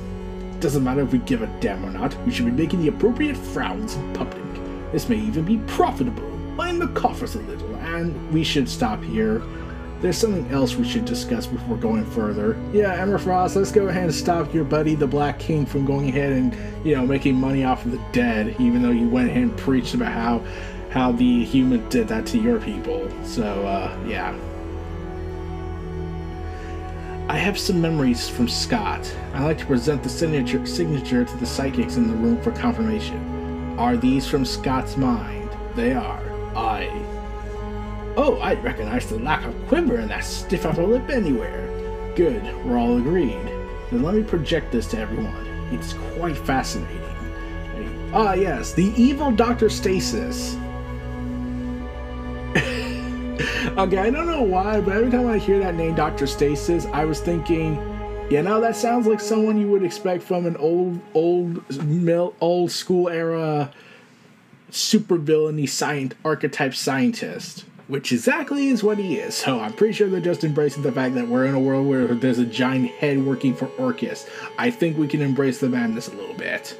Doesn't 0.59 0.83
matter 0.83 1.01
if 1.01 1.11
we 1.11 1.19
give 1.19 1.41
a 1.41 1.47
damn 1.59 1.85
or 1.85 1.91
not, 1.91 2.15
we 2.25 2.31
should 2.31 2.45
be 2.45 2.51
making 2.51 2.81
the 2.81 2.87
appropriate 2.87 3.35
frowns 3.35 3.95
in 3.95 4.13
public. 4.13 4.46
This 4.91 5.09
may 5.09 5.17
even 5.17 5.45
be 5.45 5.57
profitable. 5.67 6.27
Line 6.55 6.79
the 6.79 6.87
coffers 6.87 7.35
a 7.35 7.39
little, 7.41 7.75
and 7.75 8.33
we 8.33 8.43
should 8.43 8.67
stop 8.67 9.03
here. 9.03 9.41
There's 9.99 10.17
something 10.17 10.49
else 10.51 10.75
we 10.75 10.87
should 10.87 11.05
discuss 11.05 11.47
before 11.47 11.75
going 11.77 12.05
further. 12.05 12.55
Yeah, 12.71 12.93
Emma 12.93 13.17
Frost, 13.17 13.55
let's 13.55 13.71
go 13.71 13.87
ahead 13.87 14.03
and 14.03 14.13
stop 14.13 14.53
your 14.53 14.63
buddy, 14.63 14.93
the 14.93 15.07
Black 15.07 15.39
King, 15.39 15.65
from 15.65 15.85
going 15.85 16.09
ahead 16.09 16.33
and, 16.33 16.55
you 16.85 16.95
know, 16.95 17.05
making 17.05 17.35
money 17.35 17.63
off 17.63 17.83
of 17.85 17.91
the 17.91 18.01
dead, 18.11 18.55
even 18.59 18.83
though 18.83 18.91
you 18.91 19.09
went 19.09 19.29
ahead 19.29 19.43
and 19.43 19.57
preached 19.57 19.93
about 19.93 20.11
how 20.11 20.43
how 20.89 21.11
the 21.11 21.43
human 21.43 21.87
did 21.89 22.07
that 22.07 22.25
to 22.25 22.39
your 22.39 22.59
people. 22.59 23.07
So, 23.23 23.43
uh, 23.43 23.97
yeah. 24.07 24.35
I 27.29 27.37
have 27.37 27.59
some 27.59 27.81
memories 27.81 28.29
from 28.29 28.47
Scott. 28.47 29.13
I 29.33 29.43
like 29.43 29.57
to 29.57 29.65
present 29.65 30.01
the 30.01 30.09
signature, 30.09 30.65
signature 30.65 31.25
to 31.25 31.37
the 31.37 31.45
psychics 31.45 31.97
in 31.97 32.07
the 32.07 32.15
room 32.15 32.41
for 32.41 32.51
confirmation. 32.51 33.36
Are 33.77 33.95
these 33.95 34.27
from 34.27 34.43
Scott's 34.43 34.97
mind? 34.97 35.55
They 35.75 35.93
are. 35.93 36.23
I. 36.55 36.89
Oh, 38.17 38.39
I'd 38.41 38.63
recognize 38.63 39.07
the 39.07 39.19
lack 39.19 39.45
of 39.45 39.53
quiver 39.67 39.99
in 39.99 40.07
that 40.07 40.23
stiff 40.23 40.65
upper 40.65 40.83
lip 40.83 41.07
anywhere. 41.09 41.67
Good, 42.15 42.43
we're 42.65 42.79
all 42.79 42.97
agreed. 42.97 43.45
Then 43.91 44.01
let 44.01 44.15
me 44.15 44.23
project 44.23 44.71
this 44.71 44.87
to 44.87 44.97
everyone. 44.99 45.45
It's 45.71 45.93
quite 46.15 46.35
fascinating. 46.35 47.03
Ah, 48.13 48.33
yes, 48.33 48.73
the 48.73 48.91
evil 48.99 49.31
Dr. 49.31 49.69
Stasis. 49.69 50.55
okay, 53.77 53.97
I 53.99 54.09
don't 54.09 54.25
know 54.25 54.41
why, 54.41 54.81
but 54.81 54.97
every 54.97 55.11
time 55.11 55.27
I 55.27 55.37
hear 55.37 55.59
that 55.59 55.75
name, 55.75 55.93
Dr. 55.93 56.25
Stasis, 56.25 56.87
I 56.87 57.05
was 57.05 57.21
thinking, 57.21 57.75
you 58.29 58.41
know, 58.41 58.59
that 58.61 58.75
sounds 58.75 59.07
like 59.07 59.19
someone 59.19 59.57
you 59.57 59.69
would 59.69 59.83
expect 59.83 60.23
from 60.23 60.45
an 60.45 60.57
old, 60.57 60.99
old, 61.13 61.63
old 62.41 62.71
school 62.71 63.09
era 63.09 63.71
super 64.69 65.17
villainy 65.17 65.65
science 65.65 66.13
archetype 66.25 66.75
scientist 66.75 67.63
which 67.87 68.11
exactly 68.11 68.67
is 68.67 68.83
what 68.83 68.97
he 68.97 69.15
is. 69.15 69.35
So 69.35 69.59
I'm 69.59 69.73
pretty 69.73 69.93
sure 69.93 70.09
they're 70.09 70.19
just 70.19 70.43
embracing 70.43 70.83
the 70.83 70.91
fact 70.91 71.15
that 71.15 71.27
we're 71.27 71.45
in 71.45 71.55
a 71.55 71.59
world 71.59 71.87
where 71.87 72.07
there's 72.07 72.39
a 72.39 72.45
giant 72.45 72.89
head 72.91 73.25
working 73.25 73.55
for 73.55 73.67
Orchis. 73.77 74.27
I 74.57 74.71
think 74.71 74.97
we 74.97 75.07
can 75.07 75.21
embrace 75.21 75.59
the 75.59 75.69
madness 75.69 76.07
a 76.07 76.15
little 76.15 76.35
bit. 76.35 76.77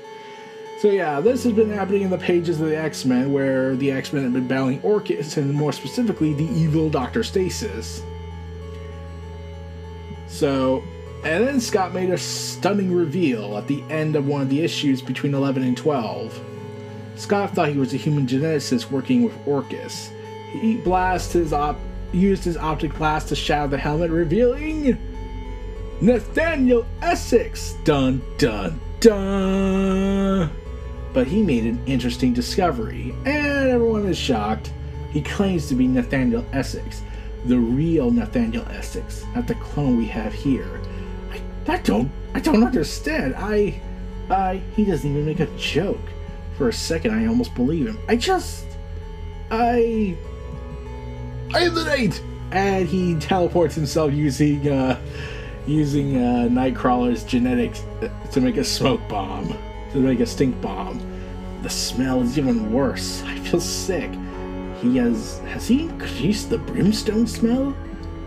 So 0.80 0.90
yeah, 0.90 1.20
this 1.22 1.44
has 1.44 1.54
been 1.54 1.72
happening 1.72 2.04
in 2.04 2.10
the 2.10 2.18
pages 2.18 2.62
of 2.62 2.68
the 2.68 2.78
X-Men, 2.78 3.32
where 3.32 3.76
the 3.76 3.92
X-Men 3.92 4.24
have 4.24 4.34
been 4.34 4.48
battling 4.48 4.80
Orchis, 4.82 5.38
and 5.38 5.54
more 5.54 5.72
specifically, 5.72 6.34
the 6.34 6.46
evil 6.46 6.90
Dr. 6.90 7.24
Stasis. 7.24 8.04
So, 10.28 10.84
and 11.24 11.48
then 11.48 11.60
Scott 11.60 11.94
made 11.94 12.10
a 12.10 12.18
stunning 12.18 12.94
reveal 12.94 13.58
at 13.58 13.68
the 13.68 13.84
end 13.90 14.16
of 14.16 14.28
one 14.28 14.42
of 14.42 14.50
the 14.50 14.62
issues 14.64 15.02
between 15.02 15.34
11 15.34 15.64
and 15.64 15.76
12. 15.76 16.40
Scott 17.16 17.54
thought 17.54 17.70
he 17.70 17.78
was 17.78 17.94
a 17.94 17.98
human 17.98 18.28
geneticist 18.28 18.92
working 18.92 19.24
with 19.24 19.34
Orchis. 19.46 20.12
He 20.52 20.78
blasted 20.78 21.42
his 21.42 21.54
op- 21.54 21.80
used 22.14 22.44
his 22.44 22.58
optic 22.58 22.94
glass 22.94 23.26
to 23.26 23.36
shatter 23.36 23.68
the 23.68 23.78
helmet, 23.78 24.12
revealing 24.12 24.98
Nathaniel 26.00 26.86
Essex. 27.02 27.74
Dun 27.84 28.22
dun 28.38 28.80
dun. 29.00 30.50
But 31.14 31.28
he 31.28 31.42
made 31.42 31.66
an 31.66 31.82
interesting 31.88 32.34
discovery, 32.34 33.16
and 33.26 33.70
everyone 33.70 34.06
is 34.06 34.18
shocked. 34.18 34.72
He 35.12 35.22
claims 35.22 35.68
to 35.70 35.76
be 35.76 35.88
Nathaniel 35.88 36.46
Essex, 36.54 37.02
the 37.46 37.58
real 37.58 38.12
Nathaniel 38.12 38.66
Essex, 38.70 39.26
not 39.34 39.48
the 39.48 39.56
clone 39.56 39.98
we 39.98 40.06
have 40.06 40.34
here. 40.34 40.80
I, 41.68 41.78
don't, 41.80 42.12
I 42.34 42.40
don't 42.40 42.64
understand. 42.64 43.36
I, 43.38 43.82
I, 44.30 44.62
he 44.76 44.86
doesn't 44.86 45.10
even 45.10 45.26
make 45.26 45.40
a 45.40 45.48
joke. 45.58 46.00
For 46.58 46.70
a 46.70 46.74
second, 46.74 47.14
I 47.14 47.28
almost 47.28 47.54
believe 47.54 47.86
him. 47.86 48.00
I 48.08 48.16
just, 48.16 48.66
I 49.52 50.18
I 51.54 51.66
Eliminate! 51.66 52.22
And 52.52 52.88
he 52.88 53.16
teleports 53.16 53.76
himself 53.76 54.14
using 54.14 54.68
uh, 54.68 55.00
using 55.66 56.18
uh, 56.18 56.48
Nightcrawler's 56.50 57.24
genetics 57.24 57.84
to 58.32 58.42
make 58.42 58.58
a 58.58 58.64
smoke 58.64 59.02
bomb, 59.08 59.56
to 59.92 60.00
make 60.00 60.20
a 60.20 60.26
stink 60.26 60.60
bomb. 60.62 61.00
The 61.62 61.70
smell 61.70 62.22
is 62.22 62.38
even 62.38 62.72
worse. 62.72 63.24
I 63.24 63.38
feel 63.40 63.60
sick. 63.60 64.12
he 64.82 64.98
has 64.98 65.40
has 65.40 65.68
he 65.68 65.84
increased 65.84 66.50
the 66.50 66.58
brimstone 66.58 67.28
smell? 67.28 67.76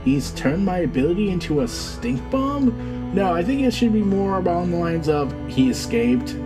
He's 0.04 0.30
turned 0.32 0.64
my 0.64 0.78
ability 0.78 1.30
into 1.30 1.60
a 1.60 1.68
stink 1.68 2.20
bomb? 2.30 2.99
No, 3.12 3.34
I 3.34 3.42
think 3.42 3.62
it 3.62 3.74
should 3.74 3.92
be 3.92 4.02
more 4.02 4.36
along 4.36 4.70
the 4.70 4.76
lines 4.76 5.08
of 5.08 5.34
he 5.48 5.68
escaped. 5.68 6.36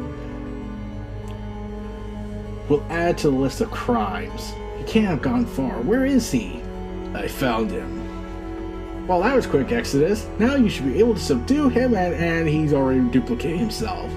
We'll 2.69 2.85
add 2.89 3.19
to 3.19 3.31
the 3.31 3.37
list 3.37 3.61
of 3.61 3.71
crimes. 3.71 4.55
He 4.79 4.85
can't 4.85 5.07
have 5.07 5.21
gone 5.21 5.45
far. 5.45 5.81
Where 5.83 6.07
is 6.07 6.31
he? 6.31 6.63
I 7.13 7.29
found 7.29 7.71
him. 7.71 9.07
Well, 9.07 9.21
that 9.21 9.37
was 9.37 9.47
quick, 9.47 9.71
Exodus. 9.71 10.27
Now 10.39 10.55
you 10.55 10.71
should 10.71 10.87
be 10.87 10.99
able 10.99 11.13
to 11.13 11.21
subdue 11.21 11.69
him, 11.69 11.95
and, 11.95 12.15
and 12.15 12.49
he's 12.49 12.73
already 12.73 13.01
duplicated 13.11 13.61
himself. 13.61 14.11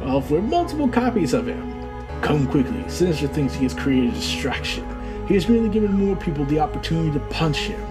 Well, 0.00 0.20
with 0.20 0.44
multiple 0.44 0.88
copies 0.88 1.34
of 1.34 1.48
him. 1.48 1.74
Come 2.22 2.46
quickly. 2.46 2.88
Sinister 2.88 3.26
thinks 3.26 3.54
he 3.54 3.64
has 3.64 3.74
created 3.74 4.10
a 4.10 4.12
distraction. 4.12 4.86
He 5.26 5.34
has 5.34 5.48
merely 5.48 5.68
given 5.68 5.92
more 5.92 6.14
people 6.14 6.44
the 6.44 6.60
opportunity 6.60 7.10
to 7.18 7.20
punch 7.26 7.58
him. 7.58 7.87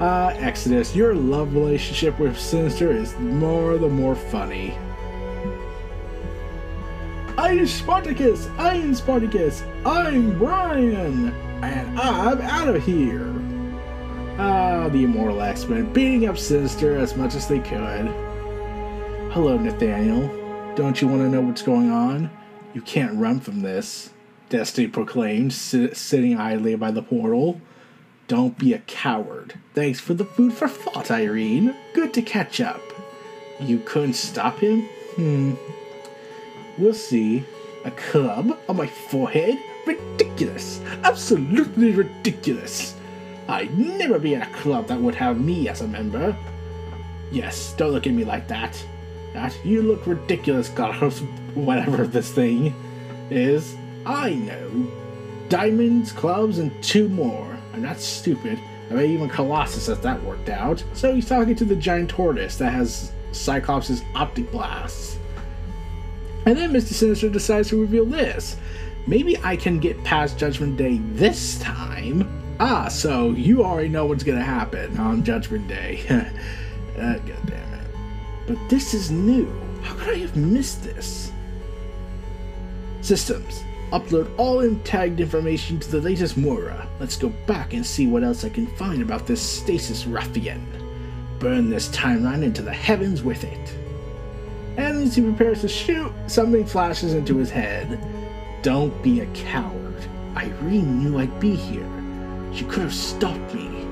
Uh, 0.00 0.34
Exodus, 0.38 0.96
your 0.96 1.14
love 1.14 1.54
relationship 1.54 2.18
with 2.18 2.38
Sinister 2.38 2.90
is 2.90 3.16
more 3.18 3.78
the 3.78 3.88
more 3.88 4.16
funny. 4.16 4.76
I'm 7.38 7.64
Spartacus! 7.64 8.48
I'm 8.58 8.94
Spartacus! 8.94 9.62
I'm 9.86 10.36
Brian! 10.36 11.28
And 11.62 12.00
I'm 12.00 12.40
out 12.40 12.74
of 12.74 12.84
here! 12.84 13.32
Ah, 14.36 14.88
the 14.88 15.04
immortal 15.04 15.40
X-Men 15.40 15.92
beating 15.92 16.26
up 16.26 16.38
Sinister 16.38 16.96
as 16.96 17.16
much 17.16 17.36
as 17.36 17.46
they 17.46 17.60
could. 17.60 18.08
Hello, 19.30 19.56
Nathaniel. 19.56 20.28
Don't 20.74 21.00
you 21.00 21.06
want 21.06 21.22
to 21.22 21.28
know 21.28 21.40
what's 21.40 21.62
going 21.62 21.92
on? 21.92 22.30
You 22.74 22.82
can't 22.82 23.16
run 23.16 23.38
from 23.38 23.60
this. 23.60 24.10
Destiny 24.48 24.88
proclaimed, 24.88 25.52
sit- 25.52 25.96
sitting 25.96 26.36
idly 26.36 26.74
by 26.74 26.90
the 26.90 27.02
portal. 27.02 27.60
Don't 28.26 28.58
be 28.58 28.72
a 28.72 28.78
coward. 28.80 29.54
Thanks 29.74 30.00
for 30.00 30.14
the 30.14 30.24
food 30.24 30.54
for 30.54 30.68
thought, 30.68 31.10
Irene. 31.10 31.74
Good 31.92 32.14
to 32.14 32.22
catch 32.22 32.60
up. 32.60 32.80
You 33.60 33.78
couldn't 33.80 34.14
stop 34.14 34.58
him? 34.58 34.82
Hmm. 35.16 35.54
We'll 36.78 36.94
see. 36.94 37.44
A 37.84 37.90
club 37.90 38.58
on 38.68 38.76
my 38.76 38.86
forehead? 38.86 39.58
Ridiculous! 39.86 40.80
Absolutely 41.02 41.92
ridiculous! 41.92 42.94
I'd 43.46 43.78
never 43.78 44.18
be 44.18 44.32
in 44.32 44.40
a 44.40 44.52
club 44.54 44.86
that 44.86 44.98
would 44.98 45.14
have 45.16 45.38
me 45.38 45.68
as 45.68 45.82
a 45.82 45.88
member. 45.88 46.34
Yes, 47.30 47.74
don't 47.76 47.92
look 47.92 48.06
at 48.06 48.14
me 48.14 48.24
like 48.24 48.48
that. 48.48 48.82
That 49.34 49.54
you 49.64 49.82
look 49.82 50.06
ridiculous, 50.06 50.70
Garth, 50.70 51.18
whatever 51.54 52.06
this 52.06 52.32
thing 52.32 52.74
is. 53.30 53.76
I 54.06 54.34
know. 54.34 54.90
Diamonds, 55.50 56.10
clubs, 56.12 56.58
and 56.58 56.72
two 56.82 57.08
more. 57.10 57.53
I'm 57.74 57.82
not 57.82 57.98
stupid. 57.98 58.58
I 58.90 58.94
mean, 58.94 59.10
even 59.10 59.28
Colossus 59.28 59.86
has 59.88 60.00
that 60.00 60.22
worked 60.22 60.48
out. 60.48 60.82
So 60.94 61.14
he's 61.14 61.28
talking 61.28 61.56
to 61.56 61.64
the 61.64 61.76
giant 61.76 62.10
tortoise 62.10 62.56
that 62.58 62.72
has 62.72 63.12
Cyclops' 63.32 64.02
optic 64.14 64.50
blasts. 64.50 65.18
And 66.46 66.56
then 66.56 66.72
Mr. 66.72 66.92
Sinister 66.92 67.28
decides 67.28 67.70
to 67.70 67.80
reveal 67.80 68.04
this. 68.04 68.56
Maybe 69.06 69.36
I 69.42 69.56
can 69.56 69.78
get 69.78 70.02
past 70.04 70.38
Judgment 70.38 70.76
Day 70.76 70.98
this 71.02 71.58
time 71.58 72.42
Ah, 72.60 72.86
so 72.86 73.30
you 73.30 73.64
already 73.64 73.88
know 73.88 74.06
what's 74.06 74.22
gonna 74.22 74.42
happen 74.42 74.96
on 74.98 75.24
Judgment 75.24 75.66
Day. 75.66 76.04
uh, 76.98 77.18
God 77.18 77.46
damn 77.46 77.74
it. 77.74 77.86
But 78.46 78.68
this 78.68 78.94
is 78.94 79.10
new. 79.10 79.50
How 79.82 79.94
could 79.96 80.14
I 80.14 80.18
have 80.18 80.36
missed 80.36 80.84
this? 80.84 81.32
Systems. 83.00 83.64
Upload 83.94 84.28
all 84.38 84.74
tagged 84.82 85.20
information 85.20 85.78
to 85.78 85.88
the 85.88 86.00
latest 86.00 86.36
Moira. 86.36 86.88
Let's 86.98 87.16
go 87.16 87.28
back 87.46 87.74
and 87.74 87.86
see 87.86 88.08
what 88.08 88.24
else 88.24 88.44
I 88.44 88.48
can 88.48 88.66
find 88.76 89.00
about 89.00 89.24
this 89.24 89.40
stasis 89.40 90.04
ruffian. 90.04 90.66
Burn 91.38 91.70
this 91.70 91.90
timeline 91.90 92.42
into 92.42 92.60
the 92.60 92.72
heavens 92.72 93.22
with 93.22 93.44
it. 93.44 93.76
And 94.76 95.04
as 95.04 95.14
he 95.14 95.22
prepares 95.22 95.60
to 95.60 95.68
shoot, 95.68 96.10
something 96.26 96.66
flashes 96.66 97.14
into 97.14 97.36
his 97.36 97.50
head. 97.50 98.04
Don't 98.62 99.00
be 99.00 99.20
a 99.20 99.26
coward. 99.26 100.04
Irene 100.36 101.04
knew 101.04 101.20
I'd 101.20 101.38
be 101.38 101.54
here. 101.54 101.88
She 102.52 102.64
could 102.64 102.82
have 102.82 102.92
stopped 102.92 103.54
me. 103.54 103.86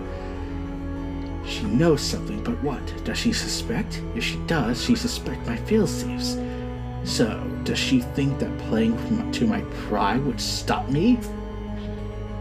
She 1.46 1.62
knows 1.62 2.00
something, 2.00 2.42
but 2.42 2.60
what? 2.64 3.04
Does 3.04 3.18
she 3.18 3.32
suspect? 3.32 4.02
If 4.16 4.24
she 4.24 4.38
does, 4.48 4.82
she 4.82 4.96
suspects 4.96 5.46
my 5.46 5.58
failsafes. 5.58 6.51
So, 7.04 7.40
does 7.64 7.78
she 7.78 8.00
think 8.00 8.38
that 8.38 8.56
playing 8.58 9.32
to 9.32 9.46
my 9.46 9.60
pride 9.88 10.24
would 10.24 10.40
stop 10.40 10.88
me? 10.88 11.18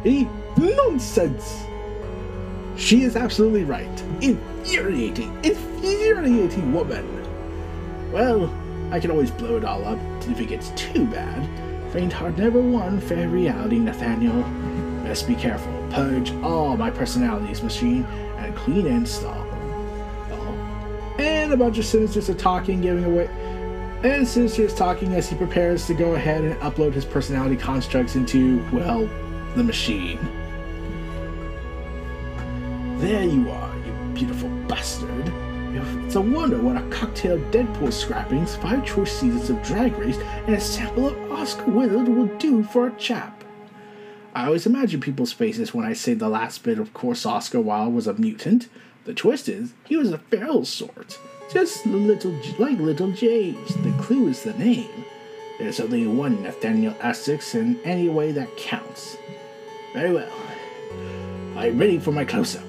Eh, 0.06 0.26
nonsense! 0.58 1.64
She 2.78 3.04
is 3.04 3.16
absolutely 3.16 3.64
right. 3.64 4.04
Infuriating, 4.22 5.38
infuriating 5.44 6.74
woman. 6.74 7.06
Well, 8.12 8.54
I 8.92 9.00
can 9.00 9.12
always 9.12 9.32
blow 9.32 9.58
it 9.58 9.66
all 9.66 9.86
up 9.86 10.00
if 10.28 10.40
it 10.40 10.48
gets 10.48 10.70
too 10.72 11.06
bad. 11.08 11.48
Faint 11.92 12.14
heart 12.14 12.38
never 12.38 12.62
won 12.62 13.00
fair 13.00 13.28
reality, 13.28 13.80
Nathaniel. 13.80 14.44
Best 15.04 15.28
be 15.28 15.36
careful. 15.36 15.72
Purge 15.92 16.32
all 16.44 16.78
my 16.78 16.90
personalities 16.90 17.62
machine 17.64 18.04
and 18.38 18.56
clean 18.56 18.88
install. 18.88 19.46
Oh. 20.32 21.16
And 21.20 21.52
a 21.52 21.58
bunch 21.58 21.78
of 21.78 21.86
Sinisters 21.86 22.30
are 22.30 22.34
talking, 22.34 22.82
giving 22.82 23.04
away. 23.04 23.30
And 24.04 24.28
Sinister 24.28 24.64
is 24.64 24.74
talking 24.74 25.14
as 25.14 25.30
he 25.30 25.36
prepares 25.36 25.86
to 25.86 25.94
go 25.94 26.16
ahead 26.16 26.44
and 26.44 26.60
upload 26.62 26.94
his 26.94 27.06
personality 27.06 27.56
constructs 27.56 28.16
into, 28.16 28.66
well, 28.72 29.08
the 29.56 29.64
machine. 29.64 30.18
There 32.98 33.24
you 33.24 33.50
are, 33.50 33.78
you 33.86 34.14
beautiful 34.16 34.50
bastard. 34.68 35.32
It's 36.06 36.16
a 36.16 36.22
wonder 36.22 36.60
what 36.60 36.78
a 36.78 36.90
cocktail 36.90 37.36
of 37.36 37.52
Deadpool 37.52 37.94
scrappings, 37.94 38.56
five 38.56 38.84
choice 38.86 39.12
seasons 39.12 39.50
of 39.52 39.62
Drag 39.62 39.96
Race, 39.98 40.18
and 40.18 40.56
a 40.56 40.60
sample 40.60 41.08
of 41.08 41.32
Oscar 41.32 41.70
Wilde 41.70 42.10
will 42.10 42.26
do 42.38 42.64
for 42.64 42.88
a 42.88 42.96
chap. 42.98 43.44
I 44.34 44.48
always 44.48 44.66
imagine 44.66 45.00
people's 45.00 45.32
faces 45.32 45.74
when 45.74 45.86
I 45.86 45.94
say 45.94 46.14
the 46.16 46.28
last 46.28 46.64
bit 46.64 46.80
of 46.80 46.94
course 46.94 47.26
Oscar 47.26 47.62
Wilde 47.62 47.94
was 47.94 48.08
a 48.08 48.14
mutant. 48.14 48.68
The 49.06 49.14
twist 49.14 49.48
is, 49.48 49.74
he 49.86 49.96
was 49.96 50.12
a 50.12 50.18
feral 50.18 50.66
sort. 50.66 51.20
Just 51.52 51.86
little, 51.86 52.34
like 52.58 52.80
little 52.80 53.12
James. 53.12 53.76
The 53.76 53.92
clue 54.02 54.30
is 54.30 54.44
the 54.44 54.54
name. 54.54 55.06
There's 55.60 55.82
only 55.82 56.08
one 56.08 56.42
Nathaniel 56.44 56.96
Essex 57.02 57.56
in 57.56 57.78
any 57.84 58.08
way 58.08 58.32
that 58.32 58.56
counts. 58.56 59.18
Very 59.94 60.14
well. 60.14 60.32
I'm 61.58 61.78
ready 61.78 62.00
for 62.00 62.14
my 62.14 62.24
close-up. 62.24 62.64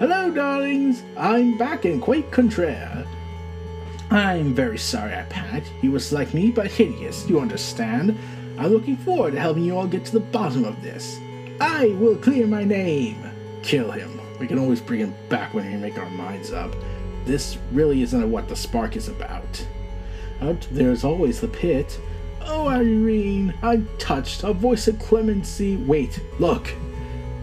Hello, 0.00 0.32
darlings. 0.32 1.04
I'm 1.16 1.56
back 1.56 1.84
and 1.84 2.02
quite 2.02 2.32
contraire. 2.32 3.06
I'm 4.10 4.52
very 4.52 4.78
sorry 4.78 5.14
I 5.14 5.22
panicked. 5.22 5.68
He 5.80 5.88
was 5.88 6.12
like 6.12 6.34
me, 6.34 6.50
but 6.50 6.66
hideous, 6.66 7.28
you 7.28 7.38
understand. 7.38 8.18
I'm 8.58 8.72
looking 8.72 8.96
forward 8.96 9.34
to 9.34 9.40
helping 9.40 9.64
you 9.64 9.76
all 9.76 9.86
get 9.86 10.04
to 10.06 10.12
the 10.12 10.20
bottom 10.20 10.64
of 10.64 10.82
this. 10.82 11.20
I 11.60 11.86
will 12.00 12.16
clear 12.16 12.48
my 12.48 12.64
name. 12.64 13.30
Kill 13.62 13.92
him. 13.92 14.20
We 14.40 14.48
can 14.48 14.58
always 14.58 14.80
bring 14.80 15.00
him 15.00 15.14
back 15.28 15.54
when 15.54 15.70
we 15.70 15.76
make 15.76 15.98
our 15.98 16.10
minds 16.10 16.52
up. 16.52 16.74
This 17.24 17.58
really 17.72 18.02
isn't 18.02 18.30
what 18.30 18.48
the 18.48 18.56
spark 18.56 18.96
is 18.96 19.08
about. 19.08 19.66
But 20.40 20.66
there's 20.70 21.04
always 21.04 21.40
the 21.40 21.48
pit. 21.48 21.98
Oh, 22.42 22.68
Irene, 22.68 23.54
I'm 23.62 23.88
touched. 23.98 24.44
A 24.44 24.52
voice 24.52 24.88
of 24.88 24.98
clemency. 24.98 25.76
Wait, 25.76 26.20
look. 26.38 26.68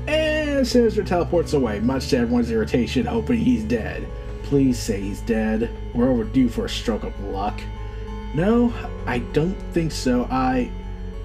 And 0.08 0.68
Sinister 0.68 1.04
teleports 1.04 1.54
away, 1.54 1.80
much 1.80 2.10
to 2.10 2.18
everyone's 2.18 2.52
irritation, 2.52 3.06
hoping 3.06 3.40
he's 3.40 3.64
dead. 3.64 4.08
Please 4.44 4.78
say 4.78 5.02
he's 5.02 5.22
dead. 5.22 5.70
We're 5.96 6.10
overdue 6.10 6.50
for 6.50 6.66
a 6.66 6.70
stroke 6.70 7.04
of 7.04 7.20
luck. 7.22 7.60
No, 8.34 8.74
I 9.06 9.20
don't 9.20 9.58
think 9.74 9.92
so. 9.92 10.28
I. 10.30 10.72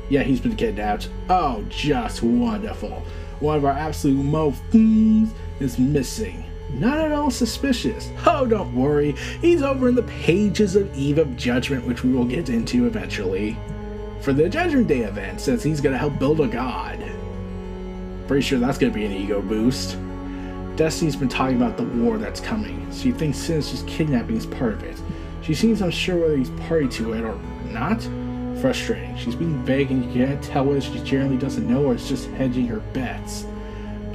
Yeah, 0.09 0.23
he's 0.23 0.41
been 0.41 0.57
kidnapped. 0.57 1.11
Oh, 1.29 1.65
just 1.69 2.23
wonderful. 2.23 3.03
One 3.41 3.57
of 3.57 3.65
our 3.65 3.73
absolute 3.73 4.25
mofs 4.25 5.31
is 5.61 5.79
missing. 5.79 6.46
Not 6.71 6.99
at 6.99 7.13
all 7.13 7.31
suspicious. 7.31 8.11
Oh, 8.27 8.45
don't 8.45 8.75
worry. 8.75 9.13
He's 9.41 9.63
over 9.63 9.89
in 9.89 9.95
the 9.95 10.03
pages 10.03 10.77
of 10.77 10.95
Eve 10.97 11.19
of 11.19 11.37
Judgment, 11.37 11.87
which 11.87 12.03
we 12.03 12.13
will 12.13 12.25
get 12.25 12.49
into 12.49 12.87
eventually. 12.87 13.57
For 14.21 14.33
the 14.33 14.49
Judgment 14.49 14.89
Day 14.89 15.01
event, 15.01 15.41
since 15.41 15.63
he's 15.63 15.81
to 15.81 15.97
help 15.97 16.19
build 16.19 16.41
a 16.41 16.49
god. 16.49 17.03
Pretty 18.27 18.43
sure 18.43 18.59
that's 18.59 18.79
to 18.79 18.91
be 18.91 19.05
an 19.05 19.13
ego 19.13 19.41
boost. 19.41 19.97
Destiny's 20.77 21.17
been 21.17 21.29
talking 21.29 21.57
about 21.57 21.77
the 21.77 21.85
war 21.85 22.19
that's 22.19 22.41
coming. 22.41 22.91
She 22.93 23.13
thinks 23.13 23.39
Sinister's 23.39 23.85
kidnapping 23.85 24.37
is 24.37 24.47
part 24.47 24.75
of 24.75 24.83
it. 24.83 25.01
She 25.43 25.55
seems 25.55 25.81
unsure 25.81 26.21
whether 26.21 26.37
he's 26.37 26.51
party 26.51 26.89
to 26.89 27.13
it 27.13 27.23
or 27.23 27.39
not 27.71 28.03
frustrating. 28.61 29.17
She's 29.17 29.35
being 29.35 29.65
vague 29.65 29.91
and 29.91 30.05
you 30.05 30.27
can't 30.27 30.43
tell 30.43 30.65
whether 30.65 30.81
she 30.81 30.99
generally 31.05 31.37
doesn't 31.37 31.69
know 31.69 31.85
or 31.85 31.95
is 31.95 32.09
just 32.09 32.29
hedging 32.31 32.67
her 32.67 32.81
bets. 32.93 33.47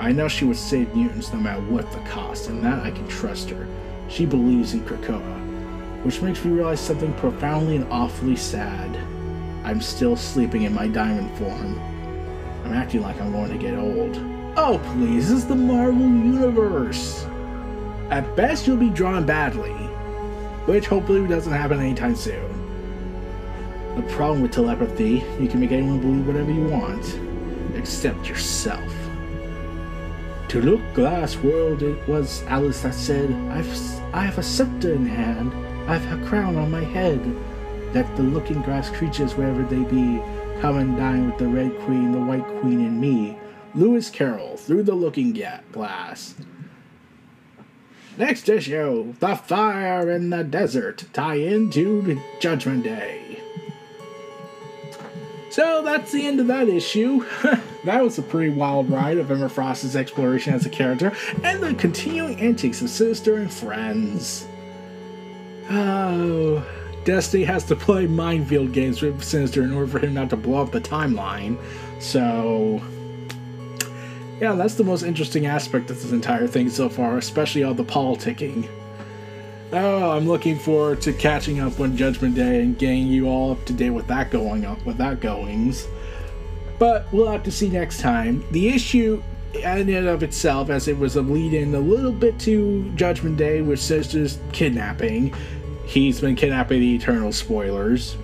I 0.02 0.12
know 0.12 0.28
she 0.28 0.46
would 0.46 0.58
save 0.58 0.96
mutants 0.96 1.32
no 1.32 1.38
matter 1.40 1.62
what 1.62 1.92
the 1.92 2.00
cost, 2.00 2.50
and 2.50 2.64
that 2.64 2.84
I 2.84 2.90
can 2.90 3.08
trust 3.08 3.52
her. 3.52 3.68
She 4.10 4.26
believes 4.26 4.74
in 4.74 4.82
Krakoa, 4.82 6.04
which 6.04 6.24
makes 6.24 6.44
me 6.44 6.54
realize 6.54 6.80
something 6.80 7.14
profoundly 7.14 7.76
and 7.76 7.86
awfully 7.94 8.36
sad. 8.36 8.98
I'm 9.64 9.80
still 9.80 10.16
sleeping 10.16 10.64
in 10.64 10.74
my 10.74 10.88
diamond 10.88 11.38
form. 11.38 11.80
I'm 12.66 12.74
acting 12.74 13.04
like 13.04 13.22
I'm 13.22 13.32
going 13.32 13.52
to 13.52 13.60
get 13.60 13.78
old. 13.78 14.18
Oh, 14.58 14.82
please, 14.96 15.30
is 15.30 15.46
the 15.46 15.54
Marvel 15.54 16.02
Universe. 16.02 17.24
At 18.10 18.36
best, 18.36 18.66
you'll 18.66 18.78
be 18.78 18.90
drawn 18.90 19.24
badly, 19.24 19.70
which 20.66 20.88
hopefully 20.88 21.28
doesn't 21.28 21.54
happen 21.54 21.80
anytime 21.80 22.16
soon. 22.16 22.50
The 23.98 24.14
problem 24.14 24.42
with 24.42 24.52
telepathy, 24.52 25.24
you 25.40 25.48
can 25.48 25.60
make 25.60 25.72
anyone 25.72 26.02
believe 26.02 26.26
whatever 26.26 26.52
you 26.52 26.64
want, 26.64 27.20
except 27.76 28.28
yourself. 28.28 29.01
To 30.52 30.62
look 30.62 30.82
glass 30.94 31.38
world, 31.38 31.82
it 31.82 32.06
was 32.10 32.44
Alice 32.44 32.82
that 32.82 32.94
said, 32.94 33.32
I've, 33.52 34.14
I 34.14 34.26
have 34.26 34.38
a 34.38 34.44
scepter 34.44 34.94
in 34.94 35.06
hand, 35.06 35.54
I've 35.90 36.06
a 36.12 36.26
crown 36.26 36.58
on 36.58 36.70
my 36.70 36.84
head. 36.84 37.22
Let 37.94 38.14
the 38.18 38.24
looking 38.24 38.62
glass 38.62 38.90
creatures, 38.90 39.34
wherever 39.36 39.64
they 39.64 39.82
be, 39.86 40.22
come 40.60 40.78
and 40.78 40.98
dine 40.98 41.28
with 41.28 41.38
the 41.38 41.48
Red 41.48 41.80
Queen, 41.86 42.12
the 42.12 42.20
White 42.20 42.46
Queen, 42.60 42.82
and 42.82 43.00
me. 43.00 43.38
Lewis 43.76 44.10
Carroll, 44.10 44.58
Through 44.58 44.84
the 44.84 44.94
Looking 44.94 45.32
Glass. 45.72 46.36
Next 48.18 48.50
issue, 48.50 49.14
The 49.22 49.38
Fire 49.38 50.12
in 50.12 50.32
the 50.32 50.44
Desert, 50.44 51.06
tie 51.14 51.36
into 51.36 52.22
Judgment 52.42 52.84
Day. 52.84 53.31
So 55.52 55.82
that's 55.84 56.14
the 56.14 56.26
end 56.26 56.40
of 56.40 56.48
that 56.48 56.70
issue. 56.70 57.26
that 57.84 58.02
was 58.02 58.18
a 58.18 58.22
pretty 58.22 58.54
wild 58.54 58.90
ride 58.90 59.18
of 59.18 59.30
Emma 59.30 59.50
Frost's 59.50 59.98
exploration 59.98 60.54
as 60.54 60.66
a 60.66 60.70
character 60.70 61.12
and 61.44 61.62
the 61.62 61.74
continuing 61.74 62.40
antics 62.40 62.82
of 62.82 62.90
Sinister 62.90 63.36
and 63.36 63.52
Friends. 63.52 64.48
Oh, 65.70 66.66
Destiny 67.04 67.44
has 67.44 67.66
to 67.66 67.76
play 67.76 68.08
minefield 68.08 68.72
games 68.72 69.02
with 69.02 69.22
Sinister 69.22 69.64
in 69.64 69.74
order 69.74 69.88
for 69.88 70.00
him 70.00 70.14
not 70.14 70.30
to 70.30 70.38
blow 70.38 70.62
up 70.62 70.72
the 70.72 70.80
timeline. 70.80 71.58
So, 72.00 72.82
yeah, 74.40 74.54
that's 74.54 74.76
the 74.76 74.86
most 74.86 75.04
interesting 75.04 75.48
aspect 75.48 75.90
of 75.90 76.02
this 76.02 76.14
entire 76.14 76.48
thing 76.48 76.70
so 76.70 76.88
far, 76.88 77.18
especially 77.18 77.64
all 77.64 77.74
the 77.74 77.84
politicking. 77.84 78.70
Oh, 79.74 80.12
I'm 80.12 80.28
looking 80.28 80.60
forward 80.60 81.02
to 81.04 81.14
catching 81.14 81.62
up 81.62 81.80
on 81.80 81.96
Judgment 81.96 82.36
Day 82.36 82.62
and 82.62 82.78
getting 82.78 83.08
you 83.08 83.30
all 83.30 83.54
up 83.54 83.64
to 83.66 83.74
date 83.74 83.92
with 83.92 84.06
that 84.08 84.30
going 84.30 84.66
up 84.66 84.86
with 84.86 84.98
that 84.98 85.22
goings. 85.22 85.88
But 86.78 87.06
we'll 87.14 87.32
have 87.32 87.44
to 87.44 87.52
see 87.52 87.70
next 87.70 88.02
time. 88.02 88.44
The 88.52 88.68
issue 88.68 89.24
in 89.54 89.90
and 89.90 90.08
of 90.08 90.24
itself, 90.24 90.70
as 90.70 90.90
it 90.90 90.98
was 90.98 91.16
a 91.16 91.22
lead 91.22 91.54
in 91.54 91.74
a 91.74 91.80
little 91.80 92.12
bit 92.12 92.38
to 92.40 92.92
Judgment 92.96 93.38
Day 93.38 93.62
with 93.62 93.80
Sinister's 93.80 94.40
kidnapping, 94.52 95.34
he's 95.86 96.20
been 96.20 96.36
kidnapping 96.36 96.82
the 96.82 96.96
Eternal 96.96 97.32
spoilers. 97.32 98.18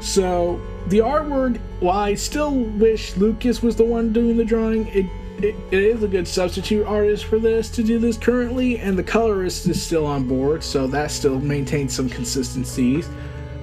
So 0.00 0.60
the 0.86 0.98
artwork, 0.98 1.58
while 1.80 1.98
I 1.98 2.14
still 2.14 2.54
wish 2.54 3.16
Lucas 3.16 3.62
was 3.62 3.74
the 3.74 3.84
one 3.84 4.12
doing 4.12 4.36
the 4.36 4.44
drawing, 4.44 4.86
it, 4.88 5.06
it, 5.38 5.54
it 5.70 5.82
is 5.82 6.02
a 6.02 6.08
good 6.08 6.26
substitute 6.26 6.86
artist 6.86 7.24
for 7.24 7.38
this 7.38 7.68
to 7.70 7.82
do 7.82 7.98
this 7.98 8.16
currently, 8.16 8.78
and 8.78 8.98
the 8.98 9.02
colorist 9.02 9.66
is 9.66 9.82
still 9.82 10.06
on 10.06 10.26
board, 10.26 10.62
so 10.64 10.86
that 10.86 11.10
still 11.10 11.38
maintains 11.40 11.94
some 11.94 12.08
consistencies 12.08 13.08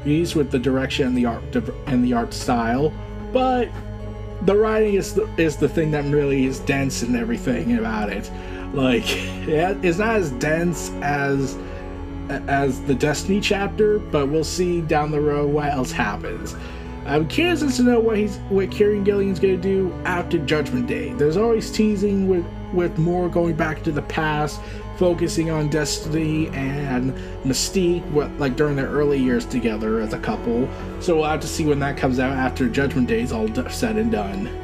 with 0.05 0.51
the 0.51 0.59
direction 0.59 1.07
and 1.07 1.17
the 1.17 1.25
art 1.25 1.43
and 1.87 2.03
the 2.03 2.13
art 2.13 2.33
style. 2.33 2.93
But 3.31 3.69
the 4.41 4.55
writing 4.55 4.95
is 4.95 5.13
the, 5.13 5.29
is 5.37 5.55
the 5.55 5.69
thing 5.69 5.91
that 5.91 6.03
really 6.05 6.45
is 6.45 6.59
dense 6.59 7.03
and 7.03 7.15
everything 7.15 7.77
about 7.77 8.09
it. 8.11 8.29
Like, 8.73 9.05
it's 9.47 9.97
not 9.97 10.15
as 10.17 10.31
dense 10.31 10.91
as 11.01 11.57
as 12.29 12.81
the 12.81 12.95
Destiny 12.95 13.41
chapter, 13.41 13.99
but 13.99 14.27
we'll 14.27 14.43
see 14.43 14.81
down 14.81 15.11
the 15.11 15.19
road 15.19 15.51
what 15.51 15.69
else 15.71 15.91
happens. 15.91 16.55
I'm 17.05 17.27
curious 17.27 17.61
as 17.61 17.75
to 17.77 17.83
know 17.83 17.99
what 17.99 18.17
he's 18.17 18.37
what 18.49 18.69
Kieron 18.69 19.03
Gillen's 19.03 19.39
gonna 19.39 19.57
do 19.57 19.93
after 20.05 20.37
Judgment 20.37 20.87
Day. 20.87 21.11
There's 21.13 21.35
always 21.35 21.69
teasing 21.69 22.29
with 22.29 22.45
with 22.71 22.97
more 22.97 23.29
going 23.29 23.55
back 23.55 23.83
to 23.83 23.91
the 23.91 24.01
past, 24.03 24.61
focusing 24.97 25.49
on 25.49 25.69
Destiny 25.69 26.47
and 26.49 27.13
Mystique, 27.43 28.09
what 28.11 28.31
like 28.39 28.55
during 28.55 28.77
their 28.77 28.89
early 28.89 29.19
years 29.19 29.45
together 29.45 29.99
as 29.99 30.13
a 30.13 30.19
couple. 30.19 30.67
So 31.01 31.17
we'll 31.17 31.25
have 31.25 31.41
to 31.41 31.47
see 31.47 31.65
when 31.65 31.79
that 31.79 31.97
comes 31.97 32.19
out 32.19 32.31
after 32.31 32.69
Judgment 32.69 33.07
Day 33.07 33.21
is 33.21 33.33
all 33.33 33.47
said 33.69 33.97
and 33.97 34.11
done. 34.11 34.62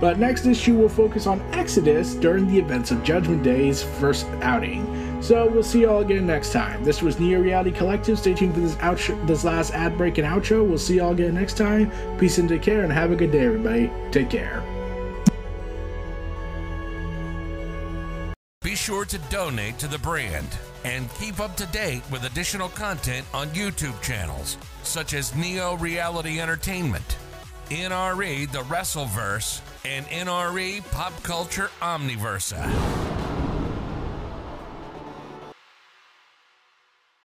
But 0.00 0.18
next 0.18 0.46
issue 0.46 0.76
will 0.76 0.88
focus 0.88 1.26
on 1.26 1.40
Exodus 1.52 2.14
during 2.14 2.46
the 2.46 2.58
events 2.58 2.90
of 2.90 3.02
Judgment 3.02 3.42
Day's 3.42 3.82
first 3.82 4.26
outing. 4.42 5.22
So 5.22 5.48
we'll 5.48 5.62
see 5.62 5.80
you 5.80 5.90
all 5.90 6.00
again 6.00 6.26
next 6.26 6.52
time. 6.52 6.84
This 6.84 7.00
was 7.00 7.18
Neo 7.18 7.40
Reality 7.40 7.70
Collective. 7.70 8.18
Stay 8.18 8.34
tuned 8.34 8.54
for 8.54 8.60
this 8.60 8.74
outro, 8.76 9.26
this 9.26 9.44
last 9.44 9.72
ad 9.72 9.96
break 9.96 10.18
and 10.18 10.26
outro. 10.26 10.66
We'll 10.68 10.76
see 10.76 10.96
you 10.96 11.02
all 11.02 11.12
again 11.12 11.34
next 11.34 11.56
time. 11.56 11.90
Peace 12.18 12.38
and 12.38 12.48
take 12.48 12.62
care, 12.62 12.82
and 12.82 12.92
have 12.92 13.10
a 13.10 13.16
good 13.16 13.32
day, 13.32 13.46
everybody. 13.46 13.90
Take 14.10 14.28
care. 14.28 14.62
Be 18.62 18.74
sure 18.74 19.04
to 19.04 19.18
donate 19.30 19.78
to 19.78 19.86
the 19.86 19.98
brand 19.98 20.48
and 20.84 21.12
keep 21.14 21.40
up 21.40 21.56
to 21.56 21.66
date 21.66 22.02
with 22.10 22.24
additional 22.24 22.68
content 22.68 23.26
on 23.32 23.48
YouTube 23.48 24.00
channels 24.02 24.58
such 24.82 25.14
as 25.14 25.34
Neo 25.34 25.76
Reality 25.76 26.40
Entertainment, 26.40 27.16
NRE 27.70 28.50
The 28.50 28.62
Wrestleverse, 28.62 29.60
and 29.84 30.06
NRE 30.06 30.90
Pop 30.90 31.22
Culture 31.22 31.70
Omniversa. 31.80 33.13